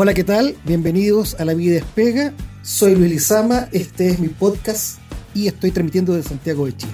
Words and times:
Hola, 0.00 0.14
¿qué 0.14 0.22
tal? 0.22 0.54
Bienvenidos 0.64 1.34
a 1.40 1.44
La 1.44 1.54
Vida 1.54 1.74
Despega. 1.74 2.32
Soy 2.62 2.94
Luis 2.94 3.10
Lizama, 3.10 3.68
este 3.72 4.10
es 4.10 4.20
mi 4.20 4.28
podcast 4.28 5.00
y 5.34 5.48
estoy 5.48 5.72
transmitiendo 5.72 6.12
desde 6.12 6.28
Santiago 6.28 6.66
de 6.66 6.76
Chile. 6.76 6.92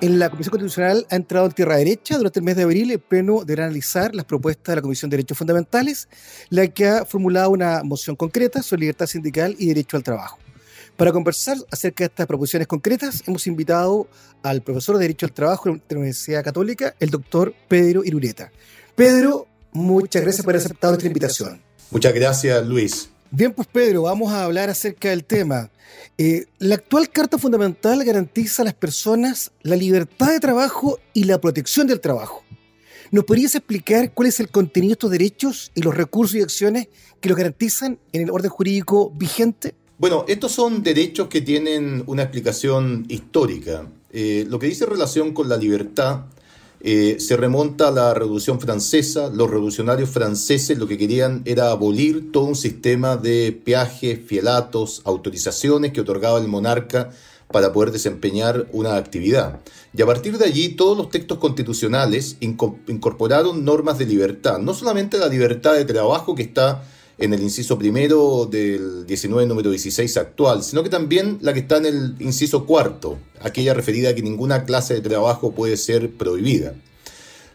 En 0.00 0.20
la 0.20 0.30
Comisión 0.30 0.52
Constitucional 0.52 1.04
ha 1.10 1.16
entrado 1.16 1.46
en 1.46 1.52
tierra 1.52 1.78
derecha 1.78 2.16
durante 2.16 2.38
el 2.38 2.44
mes 2.44 2.54
de 2.54 2.62
abril 2.62 2.92
el 2.92 3.00
Pleno 3.00 3.42
deberá 3.44 3.64
analizar 3.64 4.14
las 4.14 4.24
propuestas 4.24 4.70
de 4.70 4.76
la 4.76 4.82
Comisión 4.82 5.10
de 5.10 5.16
Derechos 5.16 5.38
Fundamentales, 5.38 6.08
la 6.48 6.68
que 6.68 6.86
ha 6.86 7.04
formulado 7.04 7.50
una 7.50 7.82
moción 7.82 8.14
concreta 8.14 8.62
sobre 8.62 8.82
libertad 8.82 9.06
sindical 9.06 9.56
y 9.58 9.66
derecho 9.66 9.96
al 9.96 10.04
trabajo. 10.04 10.38
Para 11.00 11.12
conversar 11.12 11.56
acerca 11.72 12.04
de 12.04 12.08
estas 12.08 12.26
proposiciones 12.26 12.68
concretas, 12.68 13.22
hemos 13.26 13.46
invitado 13.46 14.06
al 14.42 14.60
profesor 14.60 14.98
de 14.98 15.04
Derecho 15.04 15.24
al 15.24 15.32
Trabajo 15.32 15.70
de 15.70 15.80
la 15.88 15.96
Universidad 15.96 16.44
Católica, 16.44 16.94
el 17.00 17.08
doctor 17.08 17.54
Pedro 17.68 18.04
Irureta. 18.04 18.52
Pedro, 18.96 19.46
muchas 19.72 20.20
gracias 20.20 20.44
por 20.44 20.52
haber 20.52 20.60
aceptado 20.62 20.92
nuestra 20.92 21.06
invitación. 21.06 21.62
Muchas 21.90 22.12
gracias, 22.12 22.66
Luis. 22.66 23.08
Bien, 23.30 23.50
pues 23.50 23.66
Pedro, 23.66 24.02
vamos 24.02 24.30
a 24.30 24.44
hablar 24.44 24.68
acerca 24.68 25.08
del 25.08 25.24
tema. 25.24 25.70
Eh, 26.18 26.44
la 26.58 26.74
actual 26.74 27.08
Carta 27.08 27.38
Fundamental 27.38 28.04
garantiza 28.04 28.60
a 28.60 28.66
las 28.66 28.74
personas 28.74 29.52
la 29.62 29.76
libertad 29.76 30.32
de 30.32 30.40
trabajo 30.40 30.98
y 31.14 31.24
la 31.24 31.40
protección 31.40 31.86
del 31.86 32.00
trabajo. 32.00 32.44
¿Nos 33.10 33.24
podrías 33.24 33.54
explicar 33.54 34.12
cuál 34.12 34.28
es 34.28 34.38
el 34.38 34.50
contenido 34.50 34.90
de 34.90 34.92
estos 34.92 35.10
derechos 35.10 35.72
y 35.74 35.80
los 35.80 35.96
recursos 35.96 36.36
y 36.36 36.42
acciones 36.42 36.88
que 37.22 37.30
los 37.30 37.38
garantizan 37.38 37.98
en 38.12 38.20
el 38.20 38.30
orden 38.30 38.50
jurídico 38.50 39.10
vigente? 39.16 39.79
Bueno, 40.00 40.24
estos 40.28 40.52
son 40.52 40.82
derechos 40.82 41.28
que 41.28 41.42
tienen 41.42 42.04
una 42.06 42.22
explicación 42.22 43.04
histórica. 43.10 43.86
Eh, 44.10 44.46
lo 44.48 44.58
que 44.58 44.66
dice 44.66 44.86
relación 44.86 45.34
con 45.34 45.50
la 45.50 45.58
libertad 45.58 46.22
eh, 46.80 47.16
se 47.18 47.36
remonta 47.36 47.88
a 47.88 47.90
la 47.90 48.14
Revolución 48.14 48.58
Francesa. 48.60 49.28
Los 49.28 49.50
revolucionarios 49.50 50.08
franceses 50.08 50.78
lo 50.78 50.86
que 50.86 50.96
querían 50.96 51.42
era 51.44 51.70
abolir 51.70 52.32
todo 52.32 52.44
un 52.44 52.56
sistema 52.56 53.18
de 53.18 53.52
peajes, 53.52 54.18
fielatos, 54.24 55.02
autorizaciones 55.04 55.92
que 55.92 56.00
otorgaba 56.00 56.40
el 56.40 56.48
monarca 56.48 57.10
para 57.52 57.70
poder 57.70 57.90
desempeñar 57.90 58.68
una 58.72 58.96
actividad. 58.96 59.60
Y 59.94 60.00
a 60.00 60.06
partir 60.06 60.38
de 60.38 60.46
allí 60.46 60.70
todos 60.70 60.96
los 60.96 61.10
textos 61.10 61.36
constitucionales 61.36 62.38
incorporaron 62.40 63.66
normas 63.66 63.98
de 63.98 64.06
libertad, 64.06 64.60
no 64.60 64.72
solamente 64.72 65.18
la 65.18 65.28
libertad 65.28 65.74
de 65.74 65.84
trabajo 65.84 66.34
que 66.34 66.44
está 66.44 66.84
en 67.20 67.34
el 67.34 67.42
inciso 67.42 67.78
primero 67.78 68.48
del 68.50 69.06
19 69.06 69.46
número 69.46 69.70
16 69.70 70.16
actual, 70.16 70.64
sino 70.64 70.82
que 70.82 70.88
también 70.88 71.38
la 71.42 71.52
que 71.52 71.60
está 71.60 71.76
en 71.76 71.86
el 71.86 72.16
inciso 72.18 72.64
cuarto, 72.64 73.18
aquella 73.40 73.74
referida 73.74 74.08
a 74.08 74.14
que 74.14 74.22
ninguna 74.22 74.64
clase 74.64 74.94
de 74.94 75.02
trabajo 75.02 75.52
puede 75.52 75.76
ser 75.76 76.10
prohibida. 76.10 76.74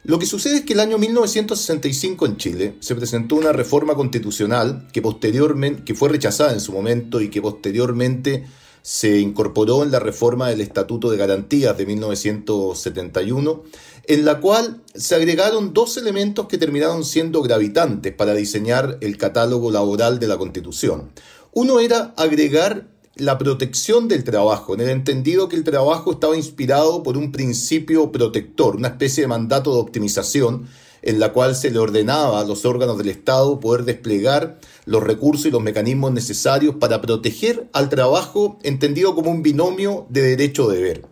Lo 0.03 0.19
que 0.19 0.27
sucede 0.27 0.57
es 0.57 0.61
que 0.65 0.73
el 0.73 0.81
año 0.81 0.99
1965 0.99 2.27
en 2.27 2.37
Chile 2.37 2.75
se 2.79 2.93
presentó 2.93 3.35
una 3.35 3.53
reforma 3.53 3.95
constitucional 3.95 4.87
que 4.93 5.01
posteriormente 5.01 5.83
que 5.83 5.95
fue 5.95 6.09
rechazada 6.09 6.53
en 6.53 6.59
su 6.59 6.71
momento 6.71 7.19
y 7.19 7.29
que 7.29 7.41
posteriormente 7.41 8.45
se 8.85 9.17
incorporó 9.19 9.81
en 9.81 9.89
la 9.89 9.97
reforma 9.97 10.47
del 10.47 10.61
Estatuto 10.61 11.09
de 11.09 11.17
Garantías 11.17 11.75
de 11.75 11.87
1971, 11.87 13.63
en 14.03 14.25
la 14.25 14.39
cual 14.39 14.83
se 14.93 15.15
agregaron 15.15 15.73
dos 15.73 15.97
elementos 15.97 16.45
que 16.45 16.59
terminaron 16.59 17.03
siendo 17.03 17.41
gravitantes 17.41 18.13
para 18.13 18.35
diseñar 18.35 18.99
el 19.01 19.17
catálogo 19.17 19.71
laboral 19.71 20.19
de 20.19 20.27
la 20.27 20.37
Constitución. 20.37 21.09
Uno 21.51 21.79
era 21.79 22.13
agregar 22.15 22.85
la 23.15 23.39
protección 23.39 24.07
del 24.07 24.23
trabajo, 24.23 24.75
en 24.75 24.81
el 24.81 24.89
entendido 24.89 25.49
que 25.49 25.55
el 25.55 25.63
trabajo 25.63 26.11
estaba 26.11 26.37
inspirado 26.37 27.01
por 27.01 27.17
un 27.17 27.31
principio 27.31 28.11
protector, 28.11 28.75
una 28.75 28.89
especie 28.89 29.23
de 29.23 29.27
mandato 29.27 29.73
de 29.73 29.79
optimización 29.79 30.67
en 31.05 31.19
la 31.19 31.31
cual 31.31 31.55
se 31.55 31.71
le 31.71 31.79
ordenaba 31.79 32.41
a 32.41 32.43
los 32.43 32.65
órganos 32.65 32.97
del 32.97 33.09
Estado 33.09 33.59
poder 33.59 33.85
desplegar 33.85 34.59
los 34.85 35.03
recursos 35.03 35.45
y 35.45 35.51
los 35.51 35.61
mecanismos 35.61 36.11
necesarios 36.11 36.75
para 36.75 37.01
proteger 37.01 37.69
al 37.73 37.89
trabajo 37.89 38.59
entendido 38.63 39.15
como 39.15 39.31
un 39.31 39.43
binomio 39.43 40.07
de 40.09 40.21
derecho-deber. 40.21 41.03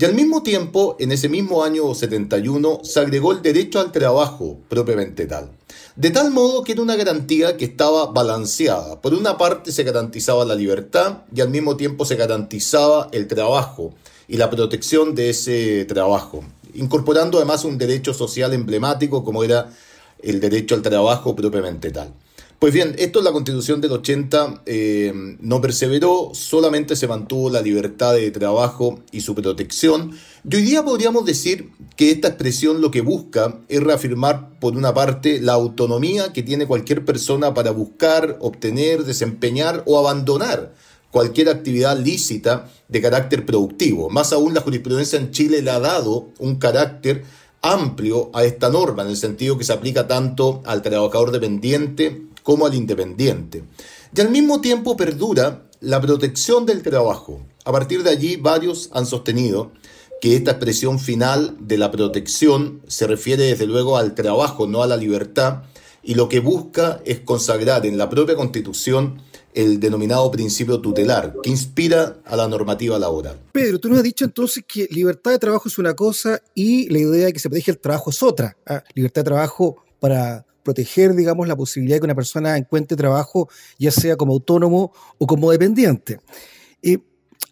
Y 0.00 0.04
al 0.04 0.14
mismo 0.14 0.44
tiempo, 0.44 0.96
en 1.00 1.10
ese 1.10 1.28
mismo 1.28 1.64
año 1.64 1.92
71, 1.92 2.80
se 2.84 3.00
agregó 3.00 3.32
el 3.32 3.42
derecho 3.42 3.80
al 3.80 3.90
trabajo 3.90 4.58
propiamente 4.68 5.26
tal. 5.26 5.50
De 5.96 6.10
tal 6.10 6.30
modo 6.30 6.62
que 6.62 6.72
era 6.72 6.82
una 6.82 6.94
garantía 6.94 7.56
que 7.56 7.64
estaba 7.64 8.06
balanceada. 8.06 9.00
Por 9.00 9.14
una 9.14 9.36
parte 9.36 9.72
se 9.72 9.82
garantizaba 9.82 10.44
la 10.44 10.54
libertad 10.54 11.22
y 11.34 11.40
al 11.40 11.50
mismo 11.50 11.76
tiempo 11.76 12.04
se 12.04 12.14
garantizaba 12.14 13.08
el 13.10 13.26
trabajo 13.26 13.92
y 14.28 14.36
la 14.36 14.50
protección 14.50 15.16
de 15.16 15.30
ese 15.30 15.84
trabajo 15.86 16.44
incorporando 16.74 17.38
además 17.38 17.64
un 17.64 17.78
derecho 17.78 18.14
social 18.14 18.52
emblemático 18.54 19.24
como 19.24 19.44
era 19.44 19.70
el 20.22 20.40
derecho 20.40 20.74
al 20.74 20.82
trabajo 20.82 21.34
propiamente 21.34 21.90
tal. 21.90 22.12
Pues 22.58 22.74
bien, 22.74 22.96
esto 22.98 23.20
en 23.20 23.24
la 23.24 23.30
constitución 23.30 23.80
del 23.80 23.92
80 23.92 24.62
eh, 24.66 25.12
no 25.38 25.60
perseveró, 25.60 26.30
solamente 26.32 26.96
se 26.96 27.06
mantuvo 27.06 27.50
la 27.50 27.62
libertad 27.62 28.14
de 28.14 28.32
trabajo 28.32 28.98
y 29.12 29.20
su 29.20 29.36
protección. 29.36 30.10
Y 30.42 30.56
hoy 30.56 30.62
día 30.62 30.84
podríamos 30.84 31.24
decir 31.24 31.70
que 31.94 32.10
esta 32.10 32.26
expresión 32.26 32.80
lo 32.80 32.90
que 32.90 33.00
busca 33.00 33.60
es 33.68 33.80
reafirmar, 33.80 34.58
por 34.58 34.76
una 34.76 34.92
parte, 34.92 35.40
la 35.40 35.52
autonomía 35.52 36.32
que 36.32 36.42
tiene 36.42 36.66
cualquier 36.66 37.04
persona 37.04 37.54
para 37.54 37.70
buscar, 37.70 38.38
obtener, 38.40 39.04
desempeñar 39.04 39.84
o 39.86 39.96
abandonar 39.96 40.74
cualquier 41.10 41.48
actividad 41.48 41.98
lícita 41.98 42.70
de 42.88 43.00
carácter 43.00 43.46
productivo. 43.46 44.10
Más 44.10 44.32
aún 44.32 44.54
la 44.54 44.60
jurisprudencia 44.60 45.18
en 45.18 45.30
Chile 45.30 45.62
le 45.62 45.70
ha 45.70 45.80
dado 45.80 46.28
un 46.38 46.56
carácter 46.56 47.24
amplio 47.62 48.30
a 48.34 48.44
esta 48.44 48.70
norma, 48.70 49.02
en 49.02 49.08
el 49.08 49.16
sentido 49.16 49.58
que 49.58 49.64
se 49.64 49.72
aplica 49.72 50.06
tanto 50.06 50.62
al 50.64 50.82
trabajador 50.82 51.32
dependiente 51.32 52.22
como 52.42 52.66
al 52.66 52.74
independiente. 52.74 53.64
Y 54.14 54.20
al 54.20 54.30
mismo 54.30 54.60
tiempo 54.60 54.96
perdura 54.96 55.64
la 55.80 56.00
protección 56.00 56.66
del 56.66 56.82
trabajo. 56.82 57.40
A 57.64 57.72
partir 57.72 58.02
de 58.02 58.10
allí, 58.10 58.36
varios 58.36 58.90
han 58.92 59.06
sostenido 59.06 59.72
que 60.20 60.36
esta 60.36 60.52
expresión 60.52 60.98
final 60.98 61.56
de 61.60 61.78
la 61.78 61.90
protección 61.90 62.80
se 62.88 63.06
refiere 63.06 63.44
desde 63.44 63.66
luego 63.66 63.96
al 63.96 64.14
trabajo, 64.14 64.66
no 64.66 64.82
a 64.82 64.86
la 64.86 64.96
libertad, 64.96 65.62
y 66.08 66.14
lo 66.14 66.26
que 66.26 66.40
busca 66.40 67.02
es 67.04 67.20
consagrar 67.20 67.84
en 67.84 67.98
la 67.98 68.08
propia 68.08 68.34
Constitución 68.34 69.20
el 69.52 69.78
denominado 69.78 70.30
principio 70.30 70.80
tutelar, 70.80 71.34
que 71.42 71.50
inspira 71.50 72.16
a 72.24 72.34
la 72.34 72.48
normativa 72.48 72.98
laboral. 72.98 73.38
Pedro, 73.52 73.78
tú 73.78 73.90
nos 73.90 73.98
has 73.98 74.04
dicho 74.04 74.24
entonces 74.24 74.64
que 74.66 74.88
libertad 74.90 75.32
de 75.32 75.38
trabajo 75.38 75.68
es 75.68 75.76
una 75.76 75.92
cosa 75.92 76.40
y 76.54 76.88
la 76.88 77.00
idea 77.00 77.26
de 77.26 77.34
que 77.34 77.38
se 77.38 77.50
protege 77.50 77.72
el 77.72 77.78
trabajo 77.78 78.08
es 78.08 78.22
otra. 78.22 78.56
¿ah? 78.64 78.82
Libertad 78.94 79.20
de 79.20 79.26
trabajo 79.26 79.84
para 80.00 80.46
proteger, 80.62 81.14
digamos, 81.14 81.46
la 81.46 81.56
posibilidad 81.56 81.96
de 81.96 82.00
que 82.00 82.06
una 82.06 82.14
persona 82.14 82.56
encuentre 82.56 82.96
trabajo, 82.96 83.50
ya 83.78 83.90
sea 83.90 84.16
como 84.16 84.32
autónomo 84.32 84.94
o 85.18 85.26
como 85.26 85.50
dependiente. 85.50 86.20
Eh, 86.80 87.00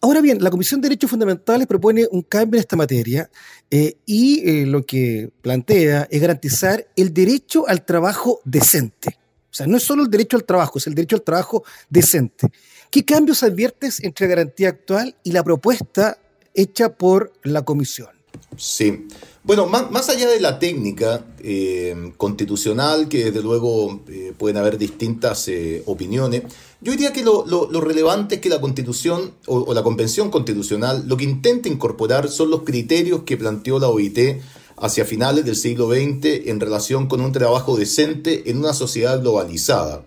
ahora 0.07 0.21
bien, 0.21 0.43
la 0.43 0.51
Comisión 0.51 0.81
de 0.81 0.89
Derechos 0.89 1.11
Fundamentales 1.11 1.67
propone 1.67 2.07
un 2.11 2.23
cambio 2.23 2.59
en 2.59 2.61
esta 2.61 2.77
materia 2.77 3.29
eh, 3.71 3.97
y 4.07 4.49
eh, 4.49 4.67
lo 4.67 4.87
que 4.87 5.31
plantea 5.43 6.07
es 6.09 6.21
garantizar 6.21 6.87
el 6.95 7.13
derecho 7.13 7.67
al 7.67 7.85
trabajo 7.85 8.41
decente. 8.45 9.19
O 9.51 9.55
sea, 9.57 9.67
no 9.67 9.77
es 9.77 9.83
solo 9.83 10.05
el 10.05 10.11
derecho 10.11 10.37
al 10.37 10.45
trabajo, 10.45 10.79
es 10.79 10.87
el 10.87 10.95
derecho 10.95 11.17
al 11.17 11.23
trabajo 11.23 11.65
decente. 11.89 12.49
¿Qué 12.89 13.05
cambios 13.05 13.43
adviertes 13.43 14.03
entre 14.03 14.27
la 14.27 14.37
garantía 14.37 14.69
actual 14.69 15.17
y 15.25 15.33
la 15.33 15.43
propuesta 15.43 16.19
hecha 16.55 16.91
por 16.91 17.33
la 17.43 17.63
comisión? 17.63 18.16
Sí. 18.57 19.07
Bueno, 19.47 19.67
más, 19.67 20.09
allá 20.09 20.29
de 20.29 20.41
la 20.41 20.59
técnica 20.59 21.25
eh, 21.39 22.13
constitucional, 22.17 23.09
que 23.09 23.27
desde 23.27 23.43
luego 23.43 24.03
eh, 24.09 24.33
pueden 24.37 24.57
haber 24.57 24.77
distintas 24.77 25.47
eh, 25.47 25.85
opiniones, 25.87 26.43
yo 26.81 26.91
diría 26.91 27.13
que 27.13 27.23
lo, 27.23 27.45
relevante 27.81 28.37
es 28.37 28.41
que 28.41 28.49
la 28.49 28.61
constitución 28.61 29.35
o, 29.47 29.59
o 29.59 29.73
la 29.73 29.85
convención 29.85 30.31
constitucional 30.31 31.05
lo 31.07 31.17
que 31.17 31.25
intenta 31.25 31.69
incorporar 31.69 32.29
son 32.29 32.51
los 32.51 32.63
criterios 32.63 33.23
que 33.23 33.37
planteó 33.37 33.79
la 33.79 33.89
OIT 33.89 34.41
hacia 34.79 35.05
finales 35.05 35.45
del 35.45 35.57
siglo 35.57 35.89
XX 35.91 36.49
en 36.49 36.59
relación 36.59 37.07
con 37.07 37.21
un 37.21 37.33
trabajo 37.33 37.77
decente 37.77 38.51
en 38.51 38.59
una 38.59 38.75
sociedad 38.75 39.21
globalizada. 39.21 40.05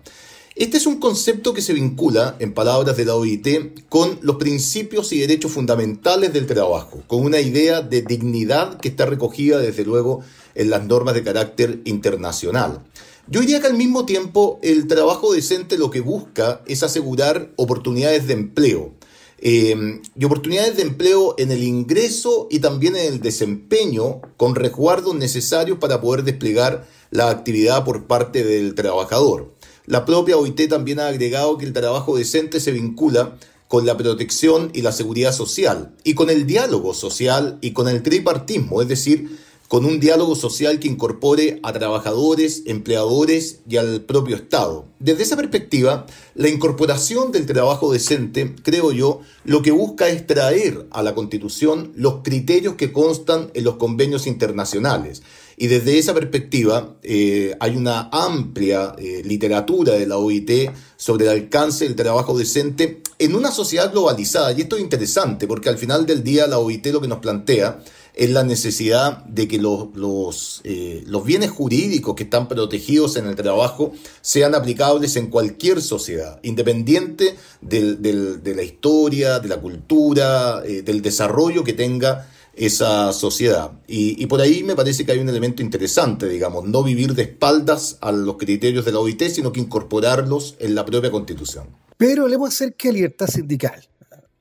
Este 0.60 0.76
es 0.76 0.86
un 0.86 1.00
concepto 1.00 1.54
que 1.54 1.62
se 1.62 1.72
vincula, 1.72 2.36
en 2.38 2.52
palabras 2.52 2.94
de 2.94 3.06
la 3.06 3.14
OIT, 3.14 3.88
con 3.88 4.18
los 4.20 4.36
principios 4.36 5.10
y 5.10 5.18
derechos 5.18 5.52
fundamentales 5.52 6.34
del 6.34 6.46
trabajo, 6.46 7.02
con 7.06 7.24
una 7.24 7.40
idea 7.40 7.80
de 7.80 8.02
dignidad 8.02 8.78
que 8.78 8.88
está 8.88 9.06
recogida 9.06 9.56
desde 9.58 9.86
luego 9.86 10.20
en 10.54 10.68
las 10.68 10.84
normas 10.84 11.14
de 11.14 11.24
carácter 11.24 11.80
internacional. 11.86 12.82
Yo 13.26 13.40
diría 13.40 13.62
que 13.62 13.68
al 13.68 13.74
mismo 13.78 14.04
tiempo 14.04 14.60
el 14.62 14.86
trabajo 14.86 15.32
decente 15.32 15.78
lo 15.78 15.90
que 15.90 16.02
busca 16.02 16.60
es 16.66 16.82
asegurar 16.82 17.52
oportunidades 17.56 18.26
de 18.26 18.34
empleo, 18.34 18.92
eh, 19.38 20.02
y 20.14 20.24
oportunidades 20.26 20.76
de 20.76 20.82
empleo 20.82 21.36
en 21.38 21.52
el 21.52 21.62
ingreso 21.62 22.48
y 22.50 22.58
también 22.58 22.96
en 22.96 23.14
el 23.14 23.20
desempeño 23.22 24.20
con 24.36 24.54
resguardos 24.54 25.14
necesarios 25.14 25.78
para 25.78 26.02
poder 26.02 26.22
desplegar 26.22 26.86
la 27.10 27.30
actividad 27.30 27.82
por 27.82 28.06
parte 28.06 28.44
del 28.44 28.74
trabajador. 28.74 29.58
La 29.90 30.04
propia 30.04 30.36
OIT 30.36 30.68
también 30.68 31.00
ha 31.00 31.08
agregado 31.08 31.58
que 31.58 31.66
el 31.66 31.72
trabajo 31.72 32.16
decente 32.16 32.60
se 32.60 32.70
vincula 32.70 33.36
con 33.66 33.86
la 33.86 33.96
protección 33.96 34.70
y 34.72 34.82
la 34.82 34.92
seguridad 34.92 35.32
social 35.32 35.96
y 36.04 36.14
con 36.14 36.30
el 36.30 36.46
diálogo 36.46 36.94
social 36.94 37.58
y 37.60 37.72
con 37.72 37.88
el 37.88 38.04
tripartismo, 38.04 38.82
es 38.82 38.86
decir, 38.86 39.36
con 39.66 39.84
un 39.84 39.98
diálogo 39.98 40.36
social 40.36 40.78
que 40.78 40.86
incorpore 40.86 41.58
a 41.64 41.72
trabajadores, 41.72 42.62
empleadores 42.66 43.62
y 43.68 43.78
al 43.78 44.02
propio 44.02 44.36
Estado. 44.36 44.84
Desde 45.00 45.24
esa 45.24 45.36
perspectiva, 45.36 46.06
la 46.36 46.48
incorporación 46.48 47.32
del 47.32 47.46
trabajo 47.46 47.92
decente, 47.92 48.54
creo 48.62 48.92
yo, 48.92 49.22
lo 49.42 49.60
que 49.60 49.72
busca 49.72 50.08
es 50.08 50.24
traer 50.24 50.86
a 50.92 51.02
la 51.02 51.16
Constitución 51.16 51.90
los 51.96 52.22
criterios 52.22 52.76
que 52.76 52.92
constan 52.92 53.50
en 53.54 53.64
los 53.64 53.74
convenios 53.74 54.28
internacionales. 54.28 55.22
Y 55.60 55.66
desde 55.66 55.98
esa 55.98 56.14
perspectiva 56.14 56.96
eh, 57.02 57.54
hay 57.60 57.76
una 57.76 58.08
amplia 58.12 58.94
eh, 58.96 59.20
literatura 59.22 59.92
de 59.92 60.06
la 60.06 60.16
OIT 60.16 60.70
sobre 60.96 61.26
el 61.26 61.32
alcance 61.32 61.84
del 61.84 61.96
trabajo 61.96 62.36
decente 62.36 63.02
en 63.18 63.34
una 63.34 63.50
sociedad 63.50 63.92
globalizada. 63.92 64.52
Y 64.52 64.62
esto 64.62 64.76
es 64.76 64.82
interesante 64.82 65.46
porque 65.46 65.68
al 65.68 65.76
final 65.76 66.06
del 66.06 66.24
día 66.24 66.46
la 66.46 66.58
OIT 66.58 66.86
lo 66.86 67.02
que 67.02 67.08
nos 67.08 67.18
plantea 67.18 67.84
es 68.14 68.30
la 68.30 68.42
necesidad 68.42 69.22
de 69.26 69.48
que 69.48 69.58
los, 69.58 69.88
los, 69.94 70.62
eh, 70.64 71.04
los, 71.06 71.26
bienes 71.26 71.50
jurídicos 71.50 72.14
que 72.14 72.22
están 72.22 72.48
protegidos 72.48 73.16
en 73.16 73.26
el 73.26 73.36
trabajo 73.36 73.92
sean 74.22 74.54
aplicables 74.54 75.16
en 75.16 75.26
cualquier 75.26 75.82
sociedad, 75.82 76.40
independiente 76.42 77.36
del, 77.60 78.00
de 78.00 78.54
la 78.54 78.62
historia, 78.62 79.40
de 79.40 79.48
la 79.48 79.60
cultura, 79.60 80.62
del 80.62 81.02
desarrollo 81.02 81.64
que 81.64 81.74
tenga 81.74 82.26
esa 82.54 83.12
sociedad. 83.12 83.72
Y, 83.86 84.22
y, 84.22 84.26
por 84.26 84.40
ahí 84.40 84.62
me 84.62 84.74
parece 84.74 85.04
que 85.04 85.12
hay 85.12 85.18
un 85.18 85.28
elemento 85.28 85.62
interesante, 85.62 86.28
digamos, 86.28 86.64
no 86.64 86.82
vivir 86.82 87.14
de 87.14 87.22
espaldas 87.22 87.98
a 88.00 88.12
los 88.12 88.36
criterios 88.36 88.84
de 88.84 88.92
la 88.92 88.98
OIT, 88.98 89.22
sino 89.28 89.52
que 89.52 89.60
incorporarlos 89.60 90.56
en 90.58 90.74
la 90.74 90.84
propia 90.84 91.10
constitución. 91.10 91.66
Pero 91.96 92.24
hablemos 92.24 92.48
acerca 92.48 92.88
de 92.88 92.94
libertad 92.94 93.26
sindical 93.26 93.90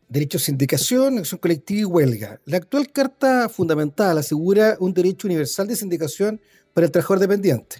derecho 0.09 0.39
a 0.39 0.41
sindicación, 0.41 1.19
acción 1.19 1.39
colectiva 1.39 1.81
y 1.81 1.85
huelga. 1.85 2.41
La 2.45 2.57
actual 2.57 2.91
Carta 2.91 3.47
Fundamental 3.47 4.17
asegura 4.17 4.75
un 4.79 4.93
derecho 4.93 5.27
universal 5.27 5.67
de 5.67 5.75
sindicación 5.75 6.41
para 6.73 6.85
el 6.85 6.91
trabajador 6.91 7.19
dependiente. 7.19 7.77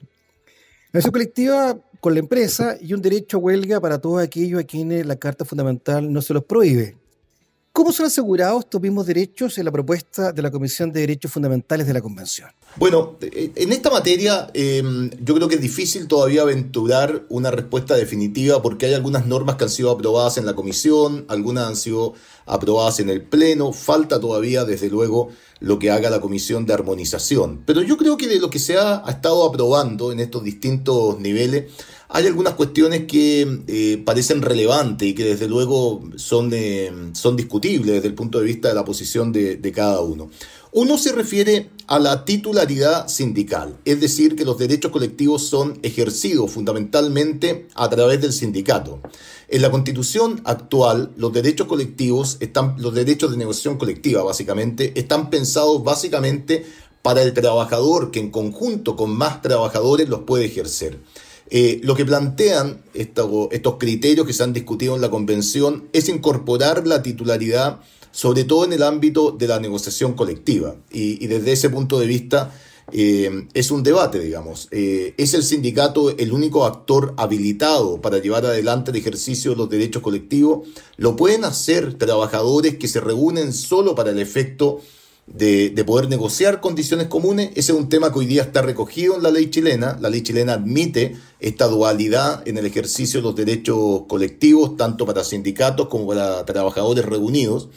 La 0.92 1.00
acción 1.00 1.12
colectiva 1.12 1.78
con 2.00 2.14
la 2.14 2.20
empresa 2.20 2.78
y 2.80 2.94
un 2.94 3.02
derecho 3.02 3.38
a 3.38 3.40
huelga 3.40 3.82
para 3.82 4.00
todos 4.00 4.22
aquellos 4.22 4.62
a 4.62 4.64
quienes 4.64 5.06
la 5.06 5.18
Carta 5.18 5.44
Fundamental 5.44 6.14
no 6.14 6.22
se 6.22 6.34
los 6.34 6.44
prohíbe. 6.46 6.96
¿Cómo 7.80 7.94
son 7.94 8.08
asegurados 8.08 8.66
estos 8.66 8.82
mismos 8.82 9.06
derechos 9.06 9.58
en 9.58 9.64
la 9.64 9.72
propuesta 9.72 10.34
de 10.34 10.42
la 10.42 10.52
Comisión 10.52 10.92
de 10.92 11.00
Derechos 11.00 11.32
Fundamentales 11.32 11.88
de 11.88 11.94
la 11.94 12.02
Convención? 12.02 12.50
Bueno, 12.76 13.16
eh, 13.22 13.54
en 13.56 13.72
esta 13.72 13.90
materia 13.90 14.52
em, 14.54 15.10
yo 15.24 15.34
creo 15.34 15.48
que 15.48 15.56
es 15.56 15.62
difícil 15.62 16.06
todavía 16.06 16.42
aventurar 16.42 17.24
una 17.30 17.52
respuesta 17.52 17.96
definitiva 17.96 18.62
porque 18.62 18.88
hay 18.88 18.96
algunas 18.96 19.28
normas 19.28 19.56
que 19.56 19.64
han 19.64 19.70
sido 19.70 19.92
aprobadas 19.92 20.38
en 20.38 20.46
la 20.46 20.56
Comisión, 20.56 21.24
algunas 21.30 21.70
han 21.70 21.78
sido 21.78 22.16
aprobadas 22.46 23.00
en 23.00 23.10
el 23.10 23.22
Pleno, 23.22 23.72
falta 23.72 24.20
todavía 24.20 24.66
desde 24.66 24.90
luego 24.90 25.30
lo 25.62 25.80
que 25.80 25.90
haga 25.90 26.10
la 26.10 26.20
Comisión 26.20 26.66
de 26.66 26.74
Armonización. 26.74 27.62
Pero 27.66 27.82
yo 27.82 27.96
creo 27.96 28.18
que 28.18 28.28
de 28.28 28.40
lo 28.42 28.50
que 28.50 28.60
se 28.60 28.78
ha, 28.78 29.08
ha 29.08 29.12
estado 29.12 29.46
aprobando 29.46 30.12
en 30.12 30.20
estos 30.20 30.44
distintos 30.44 31.18
niveles, 31.22 31.72
hay 32.12 32.26
algunas 32.26 32.56
cuestiones 32.56 33.06
que 33.06 33.62
eh, 33.68 34.02
parecen 34.04 34.42
relevantes 34.42 35.08
y 35.08 35.14
que 35.14 35.26
desde 35.26 35.48
luego 35.48 36.02
son, 36.16 36.52
son 37.14 37.38
discutibles 37.38 37.96
desde 37.96 38.08
el 38.08 38.16
punto 38.16 38.40
de 38.40 38.46
vista 38.46 38.68
de 38.68 38.74
la 38.74 38.84
posición 38.84 39.32
de, 39.32 39.58
de 39.58 39.72
cada 39.72 40.02
uno. 40.02 40.30
Uno 40.72 40.98
se 40.98 41.12
refiere 41.12 41.70
a 41.88 41.98
la 41.98 42.26
titularidad 42.26 43.08
sindical, 43.08 43.78
es 43.86 44.00
decir, 44.00 44.36
que 44.36 44.46
los 44.46 44.58
derechos 44.58 44.92
colectivos 44.92 45.44
son 45.44 45.80
ejercidos 45.82 46.52
fundamentalmente 46.52 47.68
a 47.74 47.90
través 47.90 48.22
del 48.22 48.34
sindicato. 48.34 49.02
En 49.48 49.64
la 49.64 49.72
constitución 49.72 50.42
actual, 50.46 51.12
los 51.16 51.34
derechos 51.34 51.68
colectivos 51.68 52.38
están, 52.40 52.76
los 52.78 52.94
derechos 52.94 53.32
de 53.32 53.38
negociación 53.38 53.78
colectiva 53.78 54.22
básicamente, 54.22 54.94
están 55.00 55.32
pensados 55.32 55.84
básicamente 55.84 56.66
para 57.02 57.24
el 57.24 57.34
trabajador 57.34 58.12
que 58.12 58.20
en 58.20 58.30
conjunto 58.30 58.96
con 58.96 59.10
más 59.10 59.42
trabajadores 59.42 60.10
los 60.10 60.22
puede 60.22 60.46
ejercer. 60.46 61.00
Eh, 61.52 61.82
lo 61.84 61.96
que 61.96 62.06
plantean 62.06 62.82
estos 62.94 63.76
criterios 63.80 64.28
que 64.28 64.34
se 64.34 64.44
han 64.44 64.54
discutido 64.54 64.96
en 64.96 65.02
la 65.02 65.10
convención 65.10 65.90
es 65.94 66.08
incorporar 66.08 66.86
la 66.86 67.02
titularidad, 67.02 67.80
sobre 68.12 68.44
todo 68.44 68.66
en 68.66 68.74
el 68.74 68.84
ámbito 68.84 69.32
de 69.32 69.48
la 69.48 69.60
negociación 69.60 70.14
colectiva. 70.14 70.76
Y, 70.92 71.26
desde 71.28 71.52
ese 71.54 71.70
punto 71.70 72.00
de 72.00 72.06
vista 72.06 72.54
eh, 72.92 73.48
es 73.54 73.72
un 73.72 73.82
debate, 73.82 74.20
digamos. 74.20 74.68
Eh, 74.72 75.16
¿Es 75.18 75.34
el 75.34 75.44
sindicato 75.44 76.16
el 76.16 76.32
único 76.32 76.66
actor 76.66 77.14
habilitado 77.18 78.00
para 78.00 78.20
llevar 78.20 78.46
adelante 78.46 78.92
el 78.92 78.98
ejercicio 78.98 79.52
de 79.52 79.58
los 79.58 79.70
derechos 79.70 80.04
colectivos? 80.04 80.68
¿Lo 80.98 81.16
pueden 81.16 81.46
hacer 81.46 81.96
trabajadores 81.96 82.78
que 82.78 82.88
se 82.88 83.00
reúnen 83.00 83.54
solo 83.54 83.96
para 83.96 84.12
el 84.12 84.20
efecto 84.20 84.82
poder 85.86 86.10
negociar 86.10 86.62
condiciones 86.62 87.08
comunes. 87.08 87.50
Ese 87.52 87.72
es 87.72 87.78
un 87.78 87.90
tema 87.90 88.12
que 88.12 88.20
hoy 88.20 88.26
día 88.26 88.44
está 88.44 88.62
recogido 88.62 89.16
en 89.16 89.24
la 89.24 89.32
ley 89.32 89.50
chilena. 89.50 89.98
La 90.02 90.10
ley 90.10 90.22
chilena 90.22 90.54
admite 90.54 91.16
esta 91.40 91.68
dualidad 91.68 92.48
en 92.48 92.58
el 92.58 92.66
ejercicio 92.66 93.20
de 93.20 93.24
los 93.24 93.36
derechos 93.36 94.04
colectivos, 94.08 94.78
tanto 94.78 95.06
para 95.06 95.24
sindicatos 95.24 95.88
como 95.88 96.08
para 96.08 96.46
trabajadores 96.46 97.06
reunidos. 97.06 97.70